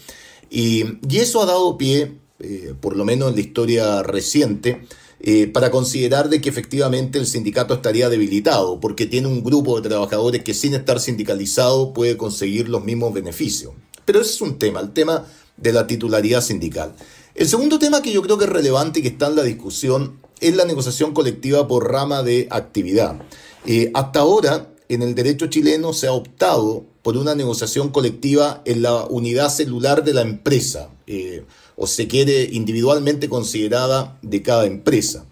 Y, 0.50 0.84
eso 1.10 1.43
ha 1.43 1.46
dado 1.46 1.78
pie, 1.78 2.19
eh, 2.40 2.75
por 2.81 2.96
lo 2.96 3.04
menos 3.04 3.31
en 3.31 3.37
la 3.37 3.40
historia 3.40 4.02
reciente, 4.02 4.87
eh, 5.20 5.46
para 5.46 5.70
considerar 5.70 6.28
de 6.28 6.40
que 6.40 6.48
efectivamente 6.48 7.19
el 7.19 7.26
sindicato 7.26 7.75
estaría 7.75 8.08
debilitado, 8.08 8.81
porque 8.81 9.06
tiene 9.06 9.28
un 9.28 9.44
grupo 9.44 9.81
de 9.81 9.88
trabajadores 9.88 10.43
que 10.43 10.52
sin 10.52 10.75
estar 10.75 10.98
sindicalizado 10.98 11.93
puede 11.93 12.16
conseguir 12.16 12.69
los 12.69 12.84
mismos 12.84 13.14
beneficios. 13.14 13.72
Pero 14.05 14.20
ese 14.20 14.32
es 14.32 14.40
un 14.40 14.58
tema, 14.58 14.81
el 14.81 14.93
tema 14.93 15.25
de 15.56 15.72
la 15.72 15.87
titularidad 15.87 16.40
sindical. 16.40 16.93
El 17.34 17.49
segundo 17.49 17.79
tema 17.79 18.02
que 18.02 18.12
yo 18.12 18.20
creo 18.20 18.37
que 18.37 18.44
es 18.44 18.50
relevante 18.50 19.00
y 19.00 19.02
que 19.02 19.08
está 19.08 19.29
en 19.29 19.37
la 19.37 19.43
discusión 19.43 20.20
es 20.40 20.55
la 20.55 20.67
negociación 20.67 21.14
colectiva 21.14 21.67
por 21.67 21.90
rama 21.90 22.23
de 22.23 22.46
actividad. 22.50 23.23
Eh, 23.64 23.90
hasta 23.94 24.20
ahora, 24.20 24.69
en 24.88 25.00
el 25.00 25.14
derecho 25.14 25.46
chileno 25.46 25.94
se 25.94 26.08
ha 26.08 26.12
optado 26.12 26.84
por 27.00 27.17
una 27.17 27.34
negociación 27.34 27.88
colectiva 27.88 28.61
en 28.67 28.82
la 28.82 29.06
unidad 29.06 29.49
celular 29.49 30.05
de 30.05 30.12
la 30.12 30.20
empresa, 30.20 30.90
eh, 31.06 31.44
o 31.76 31.87
se 31.87 32.06
quiere 32.06 32.44
individualmente 32.52 33.31
considerada 33.31 34.19
de 34.20 34.43
cada 34.43 34.67
empresa. 34.67 35.25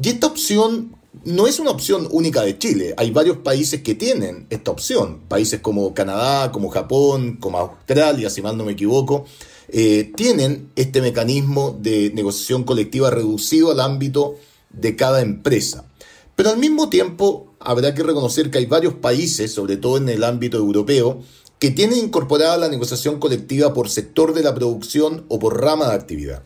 Y 0.00 0.08
esta 0.08 0.28
opción 0.28 0.94
no 1.24 1.48
es 1.48 1.58
una 1.58 1.72
opción 1.72 2.06
única 2.12 2.42
de 2.42 2.58
Chile. 2.58 2.94
Hay 2.96 3.10
varios 3.10 3.38
países 3.38 3.82
que 3.82 3.96
tienen 3.96 4.46
esta 4.50 4.70
opción. 4.70 5.22
Países 5.26 5.60
como 5.60 5.92
Canadá, 5.94 6.52
como 6.52 6.68
Japón, 6.68 7.38
como 7.40 7.58
Australia, 7.58 8.30
si 8.30 8.40
mal 8.40 8.56
no 8.56 8.64
me 8.64 8.72
equivoco. 8.72 9.24
Eh, 9.72 10.12
tienen 10.16 10.70
este 10.74 11.00
mecanismo 11.00 11.78
de 11.80 12.10
negociación 12.12 12.64
colectiva 12.64 13.10
reducido 13.10 13.70
al 13.70 13.80
ámbito 13.80 14.36
de 14.70 14.96
cada 14.96 15.20
empresa. 15.20 15.84
Pero 16.34 16.50
al 16.50 16.58
mismo 16.58 16.88
tiempo 16.88 17.54
habrá 17.60 17.94
que 17.94 18.02
reconocer 18.02 18.50
que 18.50 18.58
hay 18.58 18.66
varios 18.66 18.94
países, 18.94 19.52
sobre 19.52 19.76
todo 19.76 19.98
en 19.98 20.08
el 20.08 20.24
ámbito 20.24 20.56
europeo, 20.56 21.20
que 21.60 21.70
tienen 21.70 21.98
incorporada 21.98 22.56
la 22.56 22.68
negociación 22.68 23.20
colectiva 23.20 23.72
por 23.74 23.88
sector 23.90 24.34
de 24.34 24.42
la 24.42 24.54
producción 24.54 25.24
o 25.28 25.38
por 25.38 25.60
rama 25.60 25.88
de 25.88 25.94
actividad. 25.94 26.42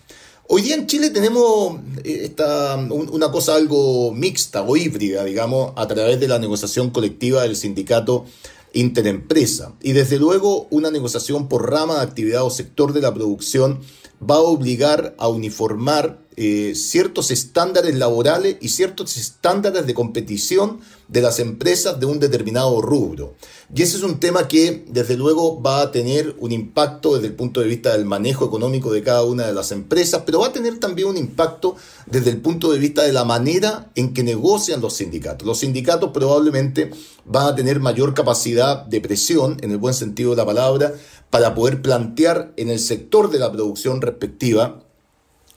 Hoy 0.47 0.61
día 0.61 0.75
en 0.75 0.87
Chile 0.87 1.09
tenemos 1.09 1.79
eh, 2.03 2.23
esta, 2.25 2.77
una 2.77 3.31
cosa 3.31 3.55
algo 3.55 4.13
mixta 4.13 4.63
o 4.63 4.77
híbrida, 4.77 5.25
digamos, 5.25 5.73
a 5.77 5.87
través 5.87 6.21
de 6.21 6.29
la 6.29 6.39
negociación 6.39 6.91
colectiva 6.91 7.43
del 7.43 7.57
sindicato 7.57 8.27
interempresa. 8.75 9.75
Y 9.83 9.93
desde 9.93 10.19
luego 10.19 10.67
una 10.71 10.91
negociación 10.91 11.49
por 11.49 11.71
rama 11.71 11.97
de 11.97 12.03
actividad 12.03 12.45
o 12.45 12.51
sector 12.51 12.93
de 12.93 13.01
la 13.01 13.15
producción 13.15 13.81
va 14.29 14.37
a 14.37 14.41
obligar 14.41 15.15
a 15.19 15.29
uniformar 15.29 16.24
eh, 16.37 16.75
ciertos 16.75 17.31
estándares 17.31 17.95
laborales 17.95 18.57
y 18.61 18.71
ciertos 18.71 19.17
estándares 19.17 19.87
de 19.87 19.95
competición 19.95 20.81
de 21.07 21.21
las 21.21 21.39
empresas 21.39 22.01
de 22.01 22.07
un 22.07 22.19
determinado 22.19 22.81
rubro. 22.83 23.35
Y 23.73 23.83
ese 23.83 23.99
es 23.99 24.03
un 24.03 24.19
tema 24.19 24.49
que 24.49 24.85
desde 24.89 25.17
luego 25.17 25.63
va 25.63 25.83
a 25.83 25.93
tener 25.93 26.35
un 26.41 26.51
impacto 26.51 27.15
desde 27.15 27.29
el 27.29 27.35
punto 27.35 27.61
de 27.61 27.69
vista 27.69 27.93
del 27.93 28.05
manejo 28.05 28.45
económico 28.45 28.93
de 28.93 29.03
cada 29.03 29.23
una 29.23 29.47
de 29.47 29.53
las 29.53 29.71
empresas, 29.71 30.23
pero 30.27 30.41
va 30.41 30.49
a 30.49 30.53
tener 30.53 30.81
también 30.81 31.09
un 31.09 31.17
impacto 31.17 31.77
desde 32.07 32.31
el 32.31 32.41
punto 32.41 32.73
de 32.73 32.79
vista 32.79 33.03
de 33.03 33.13
la 33.13 33.25
manera 33.25 33.91
en 33.95 34.13
que 34.13 34.25
negocian 34.25 34.81
los 34.81 34.95
sindicatos. 34.95 35.47
Los 35.47 35.59
sindicatos 35.59 36.11
probablemente 36.13 36.91
van 37.25 37.47
a 37.47 37.55
tener 37.55 37.81
mayor 37.81 38.13
capacidad 38.13 38.85
de 38.85 39.01
presión, 39.01 39.57
en 39.61 39.71
el 39.71 39.79
buen 39.79 39.95
sentido 39.95 40.31
de 40.31 40.37
la 40.37 40.47
palabra, 40.47 40.95
para 41.31 41.55
poder 41.55 41.81
plantear 41.81 42.53
en 42.57 42.71
el 42.71 42.79
sector 42.79 43.31
de 43.31 43.39
la 43.39 43.53
producción 43.53 44.01
respectiva 44.01 44.81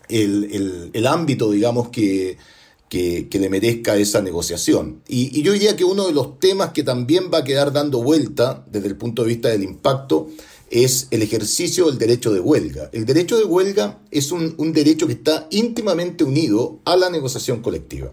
el, 0.10 1.08
ámbito, 1.08 1.52
digamos, 1.52 1.90
que, 1.90 2.38
que, 2.90 3.28
le 3.32 3.50
merezca 3.50 3.96
esa 3.98 4.22
negociación. 4.22 5.02
Y, 5.08 5.42
yo 5.42 5.54
diría 5.54 5.76
que 5.76 5.84
uno 5.84 6.08
de 6.08 6.14
los 6.14 6.40
temas 6.40 6.72
que 6.72 6.84
también 6.84 7.30
va 7.34 7.40
a 7.40 7.44
quedar 7.44 7.72
dando 7.72 8.02
vuelta 8.02 8.66
desde 8.72 8.88
el 8.88 8.98
punto 8.98 9.24
de 9.24 9.30
vista 9.30 9.50
del 9.50 9.64
impacto 9.64 10.28
es 10.70 11.08
el 11.12 11.22
ejercicio 11.22 11.88
del 11.88 11.98
derecho 11.98 12.34
de 12.34 12.40
huelga. 12.40 12.90
El 12.92 13.06
derecho 13.06 13.38
de 13.38 13.46
huelga 13.46 14.00
es 14.12 14.32
un, 14.32 14.54
un 14.58 14.74
derecho 14.74 15.08
que 15.08 15.14
está 15.14 15.48
íntimamente 15.50 16.24
unido 16.24 16.80
a 16.84 16.98
la 16.98 17.10
negociación 17.10 17.62
colectiva. 17.62 18.12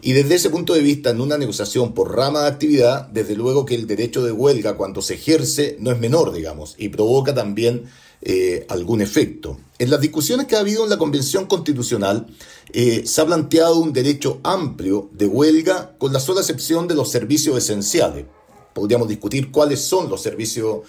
Y 0.00 0.12
desde 0.12 0.36
ese 0.36 0.50
punto 0.50 0.74
de 0.74 0.80
vista, 0.80 1.10
en 1.10 1.20
una 1.20 1.38
negociación 1.38 1.92
por 1.92 2.14
rama 2.14 2.42
de 2.42 2.48
actividad, 2.48 3.08
desde 3.08 3.34
luego 3.34 3.64
que 3.64 3.74
el 3.74 3.86
derecho 3.86 4.22
de 4.22 4.30
huelga 4.30 4.76
cuando 4.76 5.02
se 5.02 5.14
ejerce 5.14 5.76
no 5.80 5.90
es 5.90 5.98
menor, 5.98 6.32
digamos, 6.32 6.76
y 6.78 6.88
provoca 6.88 7.34
también 7.34 7.84
eh, 8.20 8.66
algún 8.68 9.00
efecto. 9.00 9.58
En 9.78 9.90
las 9.90 10.00
discusiones 10.00 10.46
que 10.46 10.56
ha 10.56 10.60
habido 10.60 10.82
en 10.82 10.90
la 10.90 10.98
Convención 10.98 11.46
Constitucional, 11.46 12.26
eh, 12.72 13.04
se 13.06 13.20
ha 13.20 13.26
planteado 13.26 13.78
un 13.78 13.92
derecho 13.92 14.40
amplio 14.42 15.08
de 15.12 15.26
huelga 15.26 15.94
con 15.98 16.12
la 16.12 16.18
sola 16.18 16.40
excepción 16.40 16.88
de 16.88 16.96
los 16.96 17.10
servicios 17.10 17.56
esenciales. 17.56 18.26
Podríamos 18.74 19.08
discutir 19.08 19.52
cuáles 19.52 19.80
son 19.80 20.08
los 20.10 20.20
servicios 20.20 20.80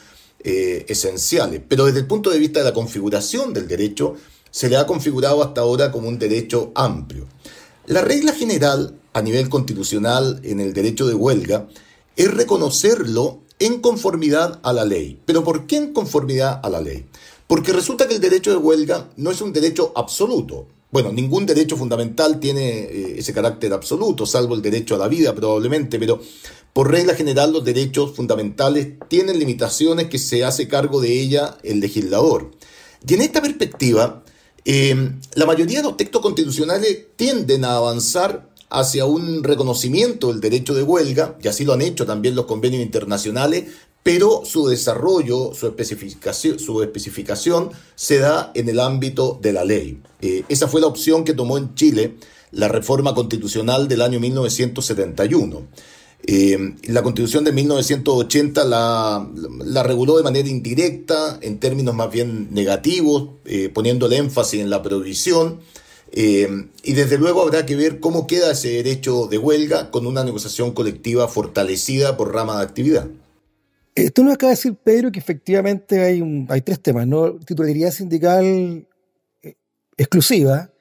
eh, 0.43 0.85
esenciales, 0.87 1.61
pero 1.67 1.85
desde 1.85 1.99
el 1.99 2.07
punto 2.07 2.31
de 2.31 2.39
vista 2.39 2.59
de 2.61 2.65
la 2.65 2.73
configuración 2.73 3.53
del 3.53 3.67
derecho, 3.67 4.15
se 4.49 4.67
le 4.67 4.77
ha 4.77 4.87
configurado 4.87 5.43
hasta 5.43 5.61
ahora 5.61 5.91
como 5.91 6.07
un 6.07 6.17
derecho 6.17 6.71
amplio. 6.73 7.27
La 7.85 8.01
regla 8.01 8.33
general 8.33 8.95
a 9.13 9.21
nivel 9.21 9.49
constitucional 9.49 10.39
en 10.43 10.59
el 10.59 10.73
derecho 10.73 11.05
de 11.07 11.13
huelga 11.13 11.67
es 12.15 12.33
reconocerlo 12.33 13.41
en 13.59 13.81
conformidad 13.81 14.59
a 14.63 14.73
la 14.73 14.85
ley. 14.85 15.19
¿Pero 15.25 15.43
por 15.43 15.67
qué 15.67 15.77
en 15.77 15.93
conformidad 15.93 16.59
a 16.63 16.69
la 16.69 16.81
ley? 16.81 17.05
Porque 17.47 17.73
resulta 17.73 18.07
que 18.07 18.15
el 18.15 18.21
derecho 18.21 18.51
de 18.51 18.57
huelga 18.57 19.09
no 19.17 19.31
es 19.31 19.41
un 19.41 19.53
derecho 19.53 19.91
absoluto. 19.95 20.67
Bueno, 20.91 21.11
ningún 21.11 21.45
derecho 21.45 21.77
fundamental 21.77 22.39
tiene 22.39 22.79
eh, 22.79 23.15
ese 23.19 23.33
carácter 23.33 23.73
absoluto, 23.73 24.25
salvo 24.25 24.55
el 24.55 24.61
derecho 24.61 24.95
a 24.95 24.97
la 24.97 25.07
vida 25.07 25.35
probablemente, 25.35 25.99
pero 25.99 26.19
por 26.73 26.89
regla 26.89 27.13
general 27.13 27.53
los 27.53 27.63
derechos 27.63 28.15
fundamentales 28.15 28.93
tienen 29.07 29.37
limitaciones 29.37 30.07
que 30.07 30.17
se 30.17 30.43
hace 30.43 30.67
cargo 30.67 30.99
de 30.99 31.19
ella 31.19 31.57
el 31.63 31.79
legislador. 31.79 32.51
Y 33.07 33.13
en 33.13 33.21
esta 33.21 33.41
perspectiva, 33.41 34.23
eh, 34.65 35.11
la 35.35 35.45
mayoría 35.45 35.79
de 35.79 35.83
los 35.83 35.97
textos 35.97 36.21
constitucionales 36.21 37.07
tienden 37.15 37.65
a 37.65 37.77
avanzar 37.77 38.48
hacia 38.69 39.05
un 39.05 39.43
reconocimiento 39.43 40.27
del 40.27 40.41
derecho 40.41 40.73
de 40.73 40.83
huelga, 40.83 41.37
y 41.41 41.47
así 41.47 41.65
lo 41.65 41.73
han 41.73 41.81
hecho 41.81 42.05
también 42.05 42.35
los 42.35 42.45
convenios 42.45 42.83
internacionales, 42.83 43.65
pero 44.03 44.43
su 44.45 44.67
desarrollo, 44.67 45.53
su 45.53 45.67
especificación, 45.67 46.59
su 46.59 46.81
especificación 46.81 47.71
se 47.95 48.19
da 48.19 48.51
en 48.55 48.69
el 48.69 48.79
ámbito 48.79 49.37
de 49.41 49.53
la 49.53 49.65
ley. 49.65 50.01
Eh, 50.21 50.43
esa 50.49 50.67
fue 50.67 50.81
la 50.81 50.87
opción 50.87 51.23
que 51.23 51.33
tomó 51.33 51.57
en 51.57 51.75
Chile 51.75 52.15
la 52.51 52.67
reforma 52.67 53.13
constitucional 53.13 53.87
del 53.87 54.01
año 54.01 54.19
1971. 54.19 55.67
Eh, 56.25 56.75
la 56.83 57.01
constitución 57.01 57.43
de 57.43 57.53
1980 57.53 58.65
la, 58.65 59.29
la, 59.63 59.83
reguló 59.83 60.17
de 60.17 60.23
manera 60.23 60.49
indirecta, 60.49 61.39
en 61.41 61.59
términos 61.59 61.95
más 61.95 62.11
bien 62.11 62.49
negativos, 62.51 63.29
eh, 63.45 63.69
poniendo 63.69 64.07
el 64.07 64.13
énfasis 64.13 64.59
en 64.59 64.69
la 64.69 64.81
prohibición. 64.81 65.59
Eh, 66.11 66.67
y 66.83 66.93
desde 66.93 67.17
luego 67.17 67.41
habrá 67.41 67.65
que 67.65 67.75
ver 67.75 67.99
cómo 67.99 68.25
queda 68.25 68.51
ese 68.51 68.69
derecho 68.69 69.27
de 69.27 69.37
huelga 69.37 69.91
con 69.91 70.07
una 70.07 70.23
negociación 70.23 70.73
colectiva 70.73 71.27
fortalecida 71.27 72.17
por 72.17 72.33
rama 72.33 72.57
de 72.57 72.63
actividad. 72.63 73.07
Esto 73.95 74.23
nos 74.23 74.33
acaba 74.33 74.51
de 74.51 74.55
decir, 74.55 74.75
Pedro, 74.75 75.11
que 75.11 75.19
efectivamente 75.19 76.01
hay, 76.01 76.21
un, 76.21 76.47
tres 76.63 76.81
temas. 76.81 77.07
Titularidad 77.45 77.91
sindical 77.91 78.87
eh, 79.41 79.55
exclusiva, 79.97 80.71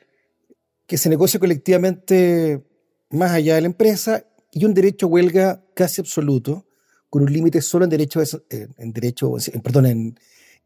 que 0.86 0.96
se 0.96 1.08
negocia 1.08 1.40
colectivamente 1.40 2.62
más 3.10 3.32
allá 3.32 3.56
de 3.56 3.62
la 3.62 3.66
empresa, 3.66 4.24
y 4.52 4.64
un 4.64 4.72
derecho 4.72 5.06
a 5.06 5.08
huelga 5.10 5.64
casi 5.74 6.00
absoluto, 6.00 6.66
con 7.10 7.22
un 7.22 7.32
límite 7.32 7.60
solo 7.60 7.84
en 7.84 7.90
derechos, 7.90 8.40
en, 8.50 8.92
derecho, 8.92 9.34
perdón, 9.62 10.16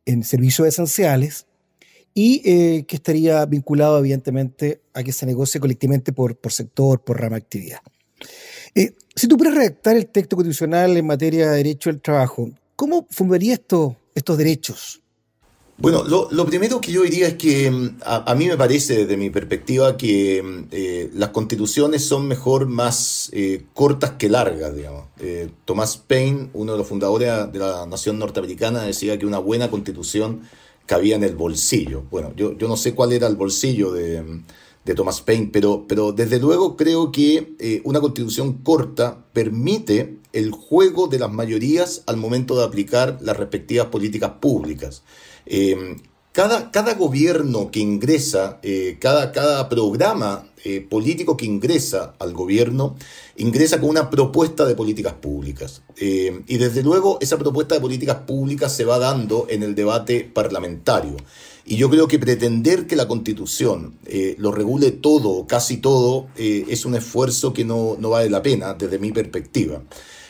en 0.04 0.25
servicios 0.25 0.69
esenciales, 0.69 1.47
y 2.14 2.42
eh, 2.45 2.85
que 2.87 2.97
estaría 2.97 3.45
vinculado 3.47 3.99
evidentemente 3.99 4.83
a 4.95 5.02
que 5.02 5.12
se 5.12 5.26
negocie 5.26 5.61
colectivamente 5.61 6.12
por, 6.12 6.37
sector, 6.50 7.00
por 7.00 7.21
rama 7.21 7.37
de 7.37 7.42
actividad. 7.42 7.81
Eh, 8.75 8.95
si 9.14 9.28
tú 9.28 9.37
pudieras 9.37 9.59
redactar 9.59 9.97
el 9.97 10.07
texto 10.07 10.37
constitucional 10.37 10.97
en 10.97 11.07
materia 11.07 11.50
de 11.50 11.57
derecho 11.59 11.90
al 11.90 12.00
trabajo, 12.00 12.50
¿cómo 12.76 13.07
fundaría 13.11 13.54
esto, 13.54 13.97
estos 14.14 14.37
derechos? 14.38 14.99
Bueno, 15.78 16.04
lo, 16.04 16.47
primero 16.47 16.81
que 16.81 16.92
yo 16.92 17.02
diría 17.02 17.28
es 17.28 17.35
que 17.35 17.69
mm, 17.71 18.00
a, 18.04 18.35
mí 18.35 18.47
me 18.47 18.57
parece, 18.57 18.99
desde 18.99 19.16
mi 19.16 19.31
perspectiva, 19.31 19.97
que 19.97 20.42
mm, 20.42 20.69
eh, 20.71 21.11
las 21.14 21.31
constituciones 21.31 22.04
son 22.04 22.28
mejor 22.28 22.66
más 22.66 23.31
cortas 23.73 24.12
que 24.12 24.28
largas, 24.28 24.76
digamos. 24.76 25.07
Tomás 25.64 25.97
Paine, 25.97 26.50
uno 26.52 26.73
de 26.73 26.78
los 26.78 26.87
fundadores 26.87 27.52
de 27.52 27.59
la 27.59 27.87
nación 27.87 28.19
norteamericana, 28.19 28.83
decía 28.83 29.19
que 29.19 29.26
una 29.26 29.38
buena 29.38 29.71
constitución 29.71 30.42
cabía 30.87 31.17
en 31.17 31.25
el 31.25 31.37
bolsillo. 31.37 32.05
Bueno, 32.11 32.33
yo, 32.37 32.57
yo 32.57 32.69
no 32.69 32.77
sé 32.77 32.95
cuál 32.95 33.12
era 33.12 33.27
el 33.27 33.37
bolsillo 33.37 33.93
de, 33.93 34.43
de 34.85 34.95
Thomas 34.95 35.21
Paine, 35.21 35.51
pero, 35.53 35.87
pero 35.87 36.12
desde 36.12 36.39
luego 36.39 36.77
creo 36.77 37.12
que 37.12 37.55
eh, 37.59 37.81
una 37.85 38.01
constitución 38.01 38.55
corta 38.62 39.25
permite 39.33 40.19
el 40.33 40.51
juego 40.51 41.09
de 41.09 41.19
las 41.19 41.33
mayorías 41.33 42.03
al 42.07 42.17
momento 42.17 42.57
de 42.57 42.65
aplicar 42.65 43.19
las 43.21 43.37
respectivas 43.37 43.87
políticas 43.87 44.33
públicas. 44.41 45.03
Eh, 45.47 45.97
cada, 46.33 46.71
cada, 46.71 46.95
gobierno 46.95 47.71
que 47.71 47.81
ingresa, 47.81 48.59
eh, 48.62 48.97
cada, 49.01 49.33
cada 49.33 49.69
programa 49.69 50.47
político 50.89 51.37
que 51.37 51.45
ingresa 51.45 52.15
al 52.21 52.33
gobierno, 52.33 52.95
ingresa 53.37 53.81
con 53.81 53.91
una 53.91 54.11
propuesta 54.11 54.65
de 54.65 54.75
políticas 54.75 55.15
públicas. 55.15 55.83
Eh, 55.97 56.43
y 56.47 56.57
desde 56.59 56.83
luego 56.83 57.19
esa 57.21 57.39
propuesta 57.39 57.75
de 57.75 57.81
políticas 57.81 58.19
públicas 58.27 58.75
se 58.75 58.85
va 58.85 58.99
dando 58.99 59.47
en 59.49 59.62
el 59.62 59.75
debate 59.75 60.29
parlamentario. 60.33 61.17
Y 61.65 61.77
yo 61.77 61.89
creo 61.89 62.09
que 62.09 62.19
pretender 62.19 62.87
que 62.87 62.97
la 62.97 63.07
constitución 63.07 63.97
eh, 64.07 64.35
lo 64.39 64.51
regule 64.51 64.91
todo, 64.91 65.47
casi 65.47 65.77
todo, 65.77 66.27
eh, 66.37 66.67
es 66.69 66.85
un 66.85 66.97
esfuerzo 66.97 67.53
que 67.53 67.65
no, 67.65 67.97
no, 67.99 68.11
vale 68.11 68.29
la 68.29 68.43
pena 68.43 68.75
desde 68.75 68.99
mi 68.99 69.12
perspectiva. 69.12 69.81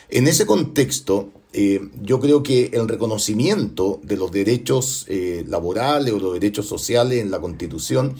En 0.09 0.27
ese 0.27 0.45
contexto, 0.45 1.31
yo 1.53 2.19
creo 2.19 2.41
que 2.41 2.71
el 2.73 2.87
reconocimiento 2.87 3.99
de 4.03 4.17
los 4.17 4.31
derechos 4.31 5.05
laborales 5.45 6.13
o 6.13 6.19
los 6.19 6.33
derechos 6.33 6.65
sociales 6.65 7.21
en 7.21 7.29
la 7.29 7.39
constitución 7.39 8.15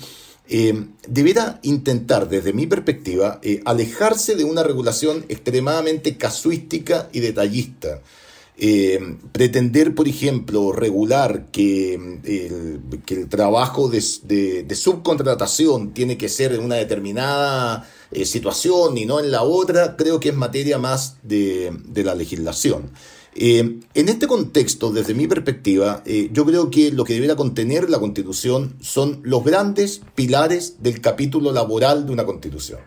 eh, 0.47 0.87
deberá 1.07 1.59
intentar, 1.63 2.27
desde 2.27 2.51
mi 2.51 2.67
perspectiva, 2.67 3.39
eh, 3.41 3.61
alejarse 3.63 4.35
de 4.35 4.43
una 4.43 4.61
regulación 4.61 5.25
extremadamente 5.29 6.17
casuística 6.17 7.09
y 7.13 7.21
detallista. 7.21 8.01
Eh, 8.55 8.99
pretender, 9.31 9.95
por 9.95 10.07
ejemplo, 10.07 10.71
regular 10.73 11.47
que, 11.51 11.93
el, 11.95 13.29
trabajo 13.29 13.89
de, 13.89 14.75
subcontratación 14.75 15.93
tiene 15.93 16.17
que 16.17 16.29
ser 16.29 16.53
en 16.53 16.63
una 16.63 16.75
determinada 16.75 17.89
situación 18.25 18.95
y 18.97 19.05
no 19.05 19.19
en 19.19 19.31
la 19.31 19.41
otra, 19.41 19.95
creo 19.95 20.19
que 20.19 20.29
es 20.29 20.35
materia 20.35 20.77
más 20.77 21.17
de 21.23 22.03
la 22.03 22.13
legislación. 22.13 22.91
Eh, 23.35 23.79
en 23.93 24.09
este 24.09 24.27
contexto, 24.27 24.91
desde 24.91 25.15
mi 25.15 25.27
perspectiva, 25.27 26.03
eh, 26.05 26.29
yo 26.31 26.45
creo 26.45 26.69
que 26.69 26.91
lo 26.91 27.03
que 27.03 27.13
debería 27.13 27.35
contener 27.35 27.89
la 27.89 27.99
Constitución 27.99 28.75
son 28.79 29.21
los 29.23 29.43
grandes 29.43 30.01
pilares 30.13 30.83
del 30.83 31.01
capítulo 31.01 31.51
laboral 31.51 32.05
de 32.05 32.11
una 32.11 32.25
Constitución. 32.25 32.79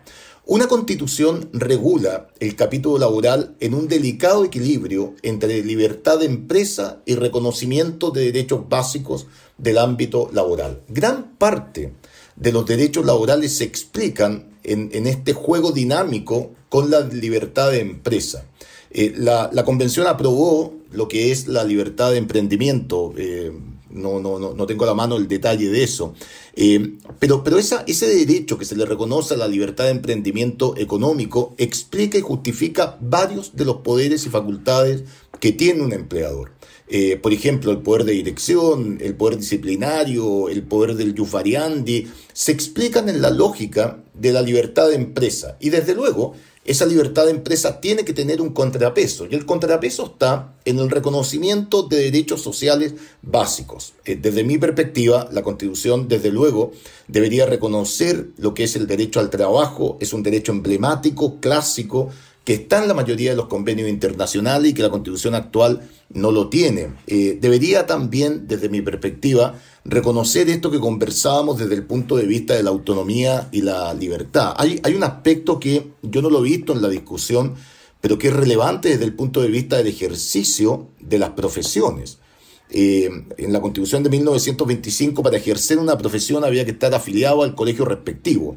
Una 0.45 0.67
Constitución 0.67 1.49
regula 1.51 2.29
el 2.39 2.55
capítulo 2.55 2.97
laboral 2.97 3.55
en 3.59 3.73
un 3.73 3.89
delicado 3.89 4.45
equilibrio 4.45 5.15
entre 5.21 5.61
libertad 5.61 6.19
de 6.19 6.25
empresa 6.25 7.01
y 7.05 7.15
reconocimiento 7.15 8.11
de 8.11 8.31
derechos 8.31 8.69
básicos 8.69 9.27
del 9.57 9.77
ámbito 9.77 10.29
laboral. 10.31 10.83
Gran 10.87 11.35
parte 11.37 11.91
de 12.37 12.51
los 12.53 12.65
derechos 12.65 13.05
laborales 13.05 13.57
se 13.57 13.65
explican 13.65 14.57
en 14.63 15.07
este 15.07 15.33
juego 15.33 15.71
dinámico 15.71 16.51
con 16.69 16.91
la 16.91 17.01
libertad 17.01 17.71
de 17.71 17.79
empresa. 17.79 18.45
Eh, 18.91 19.13
la, 19.17 19.49
convención 19.65 20.07
aprobó 20.07 20.73
lo 20.91 21.07
que 21.07 21.31
es 21.31 21.47
la 21.47 21.63
libertad 21.63 22.11
de 22.11 22.17
emprendimiento. 22.17 23.13
Eh, 23.17 23.51
no, 23.89 24.19
no, 24.19 24.37
no, 24.39 24.65
tengo 24.65 24.83
a 24.83 24.87
la 24.87 24.93
mano 24.93 25.17
el 25.17 25.27
detalle 25.27 25.69
de 25.69 25.83
eso. 25.83 26.13
Eh, 26.55 26.95
pero 27.19 27.43
pero 27.43 27.57
esa, 27.57 27.83
ese 27.87 28.07
derecho 28.07 28.57
que 28.57 28.65
se 28.65 28.75
le 28.75 28.85
reconoce 28.85 29.33
a 29.33 29.37
la 29.37 29.47
libertad 29.47 29.85
de 29.85 29.91
emprendimiento 29.91 30.75
económico 30.77 31.55
explica 31.57 32.17
y 32.17 32.21
justifica 32.21 32.97
varios 33.01 33.55
de 33.55 33.65
los 33.65 33.77
poderes 33.77 34.25
y 34.25 34.29
facultades 34.29 35.03
que 35.39 35.51
tiene 35.51 35.81
un 35.81 35.93
empleador. 35.93 36.51
por 37.21 37.33
ejemplo, 37.33 37.71
el 37.71 37.79
poder 37.79 38.05
de 38.05 38.13
dirección, 38.13 38.97
el 39.01 39.13
poder 39.15 39.37
disciplinario, 39.37 40.47
el 40.47 40.63
poder 40.63 40.95
del 40.95 41.13
yufariandi, 41.13 42.07
se 42.33 42.51
explican 42.51 43.09
en 43.09 43.21
la 43.21 43.29
lógica 43.29 44.03
de 44.13 44.31
la 44.31 44.41
libertad 44.41 44.87
de 44.89 44.95
empresa. 44.95 45.57
Y 45.59 45.69
desde 45.69 45.93
luego, 45.93 46.33
esa 46.67 46.85
libertad 46.85 47.25
de 47.25 47.31
empresa 47.31 47.79
tiene 47.79 48.03
que 48.03 48.13
tener 48.13 48.41
un 48.41 48.49
contrapeso 48.49 49.25
y 49.25 49.35
el 49.35 49.45
contrapeso 49.45 50.05
está 50.05 50.53
en 50.65 50.79
el 50.79 50.89
reconocimiento 50.89 51.83
de 51.83 52.11
derechos 52.11 52.41
sociales 52.41 52.93
básicos. 53.21 53.93
Eh, 54.03 54.17
desde 54.21 54.43
mi 54.43 54.57
perspectiva, 54.57 55.29
la 55.31 55.43
Constitución, 55.43 56.09
desde 56.09 56.29
luego, 56.29 56.73
debería 57.07 57.45
reconocer 57.45 58.27
lo 58.37 58.53
que 58.53 58.65
es 58.65 58.75
el 58.75 58.85
derecho 58.85 59.21
al 59.21 59.29
trabajo, 59.29 59.97
es 60.01 60.11
un 60.11 60.23
derecho 60.23 60.51
emblemático, 60.51 61.39
clásico, 61.39 62.09
que 62.47 62.53
está 62.53 62.81
en 62.81 62.87
la 62.87 62.93
mayoría 62.93 63.31
de 63.31 63.35
los 63.35 63.47
convenios 63.47 63.89
internacionales 63.89 64.71
y 64.71 64.73
que 64.73 64.81
la 64.81 64.89
constitución 64.89 65.35
actual 65.35 65.81
no 66.13 66.31
lo 66.31 66.47
tiene. 66.47 66.93
Eh, 67.05 67.37
debería 67.41 67.85
también, 67.85 68.47
desde 68.47 68.69
mi 68.69 68.81
perspectiva, 68.81 69.55
reconocer 69.83 70.47
esto 70.47 70.71
que 70.71 70.79
conversábamos 70.79 71.59
desde 71.59 71.75
el 71.75 71.83
punto 71.83 72.15
de 72.15 72.25
vista 72.25 72.53
de 72.53 72.63
la 72.63 72.69
autonomía 72.69 73.49
y 73.51 73.63
la 73.63 73.93
libertad. 73.93 74.53
Hay, 74.55 74.79
hay 74.83 74.95
un 74.95 75.03
aspecto 75.03 75.59
que 75.59 75.91
yo 76.01 76.21
no 76.21 76.29
lo 76.29 76.39
he 76.39 76.43
visto 76.43 76.71
en 76.71 76.81
la 76.81 76.87
discusión, 76.87 77.55
pero 77.99 78.17
que 78.17 78.29
es 78.29 78.33
relevante 78.33 78.87
desde 78.87 79.03
el 79.03 79.13
punto 79.13 79.41
de 79.41 79.49
vista 79.49 79.75
del 79.75 79.87
ejercicio 79.87 80.87
de 81.01 81.19
las 81.19 81.31
profesiones. 81.31 82.19
Eh, 82.69 83.09
en 83.37 83.51
la 83.51 83.59
Constitución 83.59 84.03
de 84.03 84.09
1925, 84.09 85.21
para 85.21 85.35
ejercer 85.35 85.79
una 85.79 85.97
profesión 85.97 86.45
había 86.45 86.63
que 86.63 86.71
estar 86.71 86.93
afiliado 86.93 87.43
al 87.43 87.55
colegio 87.55 87.83
respectivo. 87.83 88.55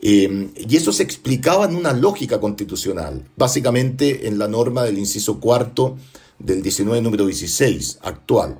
Eh, 0.00 0.50
y 0.56 0.76
eso 0.76 0.92
se 0.92 1.02
explicaba 1.02 1.64
en 1.64 1.74
una 1.74 1.92
lógica 1.92 2.40
constitucional, 2.40 3.24
básicamente 3.36 4.28
en 4.28 4.38
la 4.38 4.46
norma 4.46 4.84
del 4.84 4.98
inciso 4.98 5.40
cuarto 5.40 5.96
del 6.38 6.62
19 6.62 7.02
número 7.02 7.26
16 7.26 7.98
actual. 8.02 8.58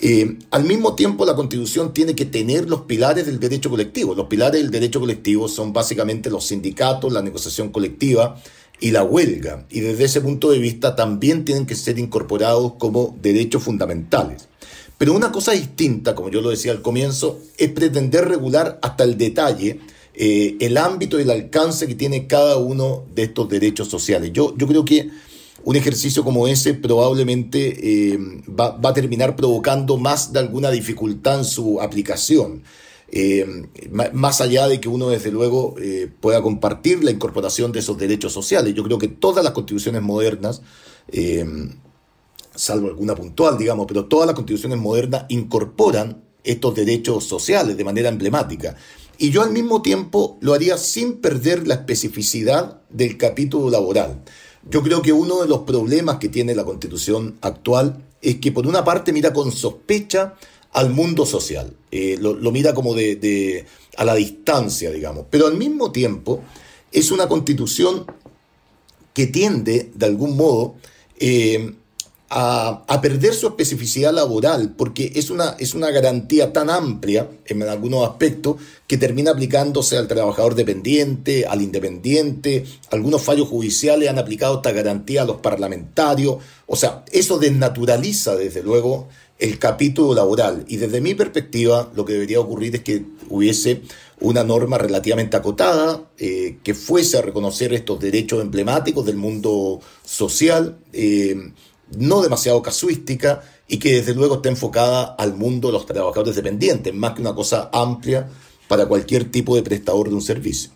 Eh, 0.00 0.38
al 0.50 0.64
mismo 0.64 0.94
tiempo, 0.94 1.24
la 1.24 1.36
Constitución 1.36 1.94
tiene 1.94 2.14
que 2.14 2.24
tener 2.24 2.68
los 2.68 2.82
pilares 2.82 3.26
del 3.26 3.38
derecho 3.40 3.70
colectivo. 3.70 4.14
Los 4.14 4.26
pilares 4.26 4.60
del 4.60 4.70
derecho 4.70 5.00
colectivo 5.00 5.48
son 5.48 5.72
básicamente 5.72 6.30
los 6.30 6.46
sindicatos, 6.46 7.12
la 7.12 7.22
negociación 7.22 7.70
colectiva 7.70 8.36
y 8.80 8.90
la 8.90 9.04
huelga. 9.04 9.64
Y 9.70 9.80
desde 9.80 10.04
ese 10.04 10.20
punto 10.20 10.50
de 10.50 10.58
vista 10.58 10.96
también 10.96 11.44
tienen 11.44 11.64
que 11.64 11.76
ser 11.76 11.98
incorporados 11.98 12.74
como 12.78 13.16
derechos 13.22 13.62
fundamentales. 13.62 14.48
Pero 14.98 15.14
una 15.14 15.32
cosa 15.32 15.52
distinta, 15.52 16.14
como 16.14 16.28
yo 16.28 16.40
lo 16.40 16.50
decía 16.50 16.72
al 16.72 16.82
comienzo, 16.82 17.40
es 17.56 17.70
pretender 17.70 18.28
regular 18.28 18.78
hasta 18.82 19.04
el 19.04 19.16
detalle 19.16 19.80
eh, 20.16 20.56
el 20.60 20.76
ámbito 20.76 21.18
y 21.18 21.22
el 21.22 21.30
alcance 21.30 21.88
que 21.88 21.96
tiene 21.96 22.26
cada 22.26 22.56
uno 22.56 23.04
de 23.14 23.24
estos 23.24 23.48
derechos 23.48 23.88
sociales. 23.88 24.30
Yo, 24.32 24.54
yo 24.56 24.68
creo 24.68 24.84
que 24.84 25.10
un 25.64 25.76
ejercicio 25.76 26.22
como 26.22 26.46
ese 26.46 26.74
probablemente 26.74 28.12
eh, 28.12 28.18
va, 28.48 28.78
a 28.80 28.94
terminar 28.94 29.34
provocando 29.34 29.96
más 29.96 30.32
de 30.32 30.38
alguna 30.38 30.70
dificultad 30.70 31.40
en 31.40 31.44
su 31.44 31.80
aplicación. 31.80 32.62
Eh, 33.16 33.68
más 34.12 34.40
allá 34.40 34.66
de 34.66 34.80
que 34.80 34.88
uno 34.88 35.08
desde 35.08 35.30
luego 35.30 35.76
pueda 36.20 36.42
compartir 36.42 37.04
la 37.04 37.12
incorporación 37.12 37.70
de 37.70 37.78
esos 37.78 37.96
derechos 37.96 38.32
sociales. 38.32 38.74
Yo 38.74 38.82
creo 38.82 38.98
que 38.98 39.06
todas 39.08 39.44
las 39.44 39.52
constituciones 39.52 40.02
modernas, 40.02 40.62
salvo 42.54 42.88
alguna 42.88 43.14
puntual, 43.14 43.56
digamos, 43.56 43.86
pero 43.86 44.06
todas 44.06 44.26
las 44.26 44.34
constituciones 44.34 44.78
modernas 44.78 45.26
incorporan 45.28 46.24
estos 46.42 46.74
derechos 46.74 47.24
sociales 47.24 47.76
de 47.76 47.84
manera 47.84 48.08
emblemática. 48.08 48.76
Y 49.18 49.30
yo 49.30 49.42
al 49.42 49.52
mismo 49.52 49.82
tiempo 49.82 50.38
lo 50.40 50.54
haría 50.54 50.76
sin 50.76 51.14
perder 51.14 51.66
la 51.66 51.74
especificidad 51.74 52.80
del 52.90 53.16
capítulo 53.16 53.70
laboral. 53.70 54.22
Yo 54.68 54.82
creo 54.82 55.02
que 55.02 55.12
uno 55.12 55.42
de 55.42 55.48
los 55.48 55.60
problemas 55.60 56.16
que 56.18 56.28
tiene 56.28 56.54
la 56.54 56.64
constitución 56.64 57.36
actual 57.42 58.02
es 58.22 58.36
que 58.36 58.50
por 58.50 58.66
una 58.66 58.84
parte 58.84 59.12
mira 59.12 59.32
con 59.32 59.52
sospecha 59.52 60.34
al 60.72 60.90
mundo 60.90 61.24
social, 61.26 61.72
eh, 61.92 62.16
lo, 62.18 62.34
mira 62.50 62.74
como 62.74 62.94
de, 62.94 63.64
a 63.96 64.04
la 64.04 64.14
distancia, 64.14 64.90
digamos, 64.90 65.26
pero 65.30 65.46
al 65.46 65.56
mismo 65.56 65.92
tiempo 65.92 66.42
es 66.90 67.12
una 67.12 67.28
constitución 67.28 68.06
que 69.12 69.28
tiende, 69.28 69.92
de 69.94 70.06
algún 70.06 70.36
modo, 70.36 70.74
eh, 71.20 71.74
a, 72.30 73.00
perder 73.00 73.34
su 73.34 73.46
especificidad 73.48 74.12
laboral, 74.12 74.74
porque 74.76 75.12
es 75.14 75.30
una, 75.30 75.56
es 75.58 75.74
una 75.74 75.90
garantía 75.90 76.52
tan 76.52 76.70
amplia 76.70 77.28
en 77.46 77.62
algunos 77.62 78.08
aspectos 78.08 78.56
que 78.86 78.96
termina 78.96 79.32
aplicándose 79.32 79.96
al 79.96 80.08
trabajador 80.08 80.54
dependiente, 80.54 81.46
al 81.46 81.62
independiente. 81.62 82.64
Algunos 82.90 83.22
fallos 83.22 83.48
judiciales 83.48 84.08
han 84.08 84.18
aplicado 84.18 84.56
esta 84.56 84.72
garantía 84.72 85.22
a 85.22 85.26
los 85.26 85.36
parlamentarios. 85.38 86.38
O 86.66 86.76
sea, 86.76 87.04
eso 87.12 87.38
desnaturaliza, 87.38 88.36
desde 88.36 88.62
luego, 88.62 89.08
el 89.38 89.58
capítulo 89.58 90.14
laboral. 90.14 90.64
Y 90.68 90.78
desde 90.78 91.00
mi 91.00 91.14
perspectiva, 91.14 91.90
lo 91.94 92.04
que 92.04 92.14
debería 92.14 92.40
ocurrir 92.40 92.76
es 92.76 92.82
que 92.82 93.04
hubiese 93.28 93.82
una 94.20 94.44
norma 94.44 94.78
relativamente 94.78 95.36
acotada, 95.36 96.02
eh, 96.18 96.58
que 96.62 96.74
fuese 96.74 97.18
a 97.18 97.22
reconocer 97.22 97.74
estos 97.74 98.00
derechos 98.00 98.40
emblemáticos 98.40 99.04
del 99.04 99.16
mundo 99.16 99.80
social. 100.04 100.78
Eh, 100.92 101.52
no 101.96 102.22
demasiado 102.22 102.62
casuística 102.62 103.42
y 103.66 103.78
que 103.78 103.94
desde 103.94 104.14
luego 104.14 104.36
está 104.36 104.48
enfocada 104.48 105.14
al 105.14 105.34
mundo 105.34 105.68
de 105.68 105.72
los 105.72 105.86
trabajadores 105.86 106.36
dependientes, 106.36 106.92
más 106.94 107.14
que 107.14 107.20
una 107.20 107.34
cosa 107.34 107.70
amplia 107.72 108.28
para 108.68 108.86
cualquier 108.86 109.30
tipo 109.30 109.56
de 109.56 109.62
prestador 109.62 110.08
de 110.08 110.14
un 110.14 110.22
servicio. 110.22 110.70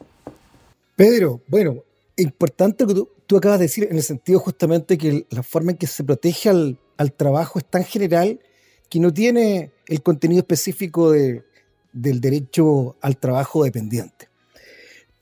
Pedro, 0.96 1.40
bueno, 1.48 1.84
importante 2.16 2.84
lo 2.84 2.88
que 2.88 3.08
tú, 3.26 3.36
acabas 3.36 3.58
de 3.58 3.66
decir 3.66 3.86
en 3.90 3.96
el 3.96 4.02
sentido 4.02 4.40
justamente 4.40 4.98
que 4.98 5.26
la 5.30 5.42
forma 5.42 5.72
en 5.72 5.76
que 5.76 5.86
se 5.86 6.04
protege 6.04 6.48
al, 6.48 6.78
trabajo 7.16 7.58
es 7.58 7.64
tan 7.64 7.84
general 7.84 8.40
que 8.88 8.98
no 8.98 9.12
tiene 9.12 9.70
el 9.86 10.02
contenido 10.02 10.40
específico 10.40 11.12
del 11.12 12.20
derecho 12.20 12.96
al 13.00 13.16
trabajo 13.16 13.62
dependiente. 13.64 14.28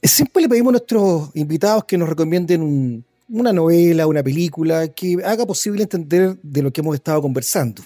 Siempre 0.02 0.42
le 0.42 0.48
pedimos 0.48 0.70
a 0.70 0.72
nuestros 0.72 1.30
invitados 1.34 1.84
que 1.84 1.98
nos 1.98 2.08
recomienden 2.08 2.62
un, 2.62 3.04
una 3.28 3.52
novela, 3.52 4.06
una 4.06 4.22
película 4.22 4.88
que 4.88 5.16
haga 5.24 5.46
posible 5.46 5.82
entender 5.82 6.38
de 6.42 6.62
lo 6.62 6.72
que 6.72 6.80
hemos 6.80 6.94
estado 6.94 7.20
conversando. 7.22 7.82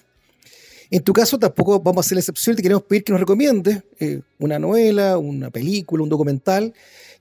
En 0.91 1.03
tu 1.03 1.13
caso 1.13 1.39
tampoco 1.39 1.81
vamos 1.81 2.05
a 2.05 2.07
hacer 2.07 2.17
la 2.17 2.21
excepción, 2.21 2.57
te 2.57 2.63
queremos 2.63 2.83
pedir 2.83 3.05
que 3.05 3.13
nos 3.13 3.21
recomiendes 3.21 3.83
eh, 4.01 4.23
una 4.39 4.59
novela, 4.59 5.19
una 5.19 5.51
película, 5.51 6.03
un 6.03 6.09
documental 6.09 6.75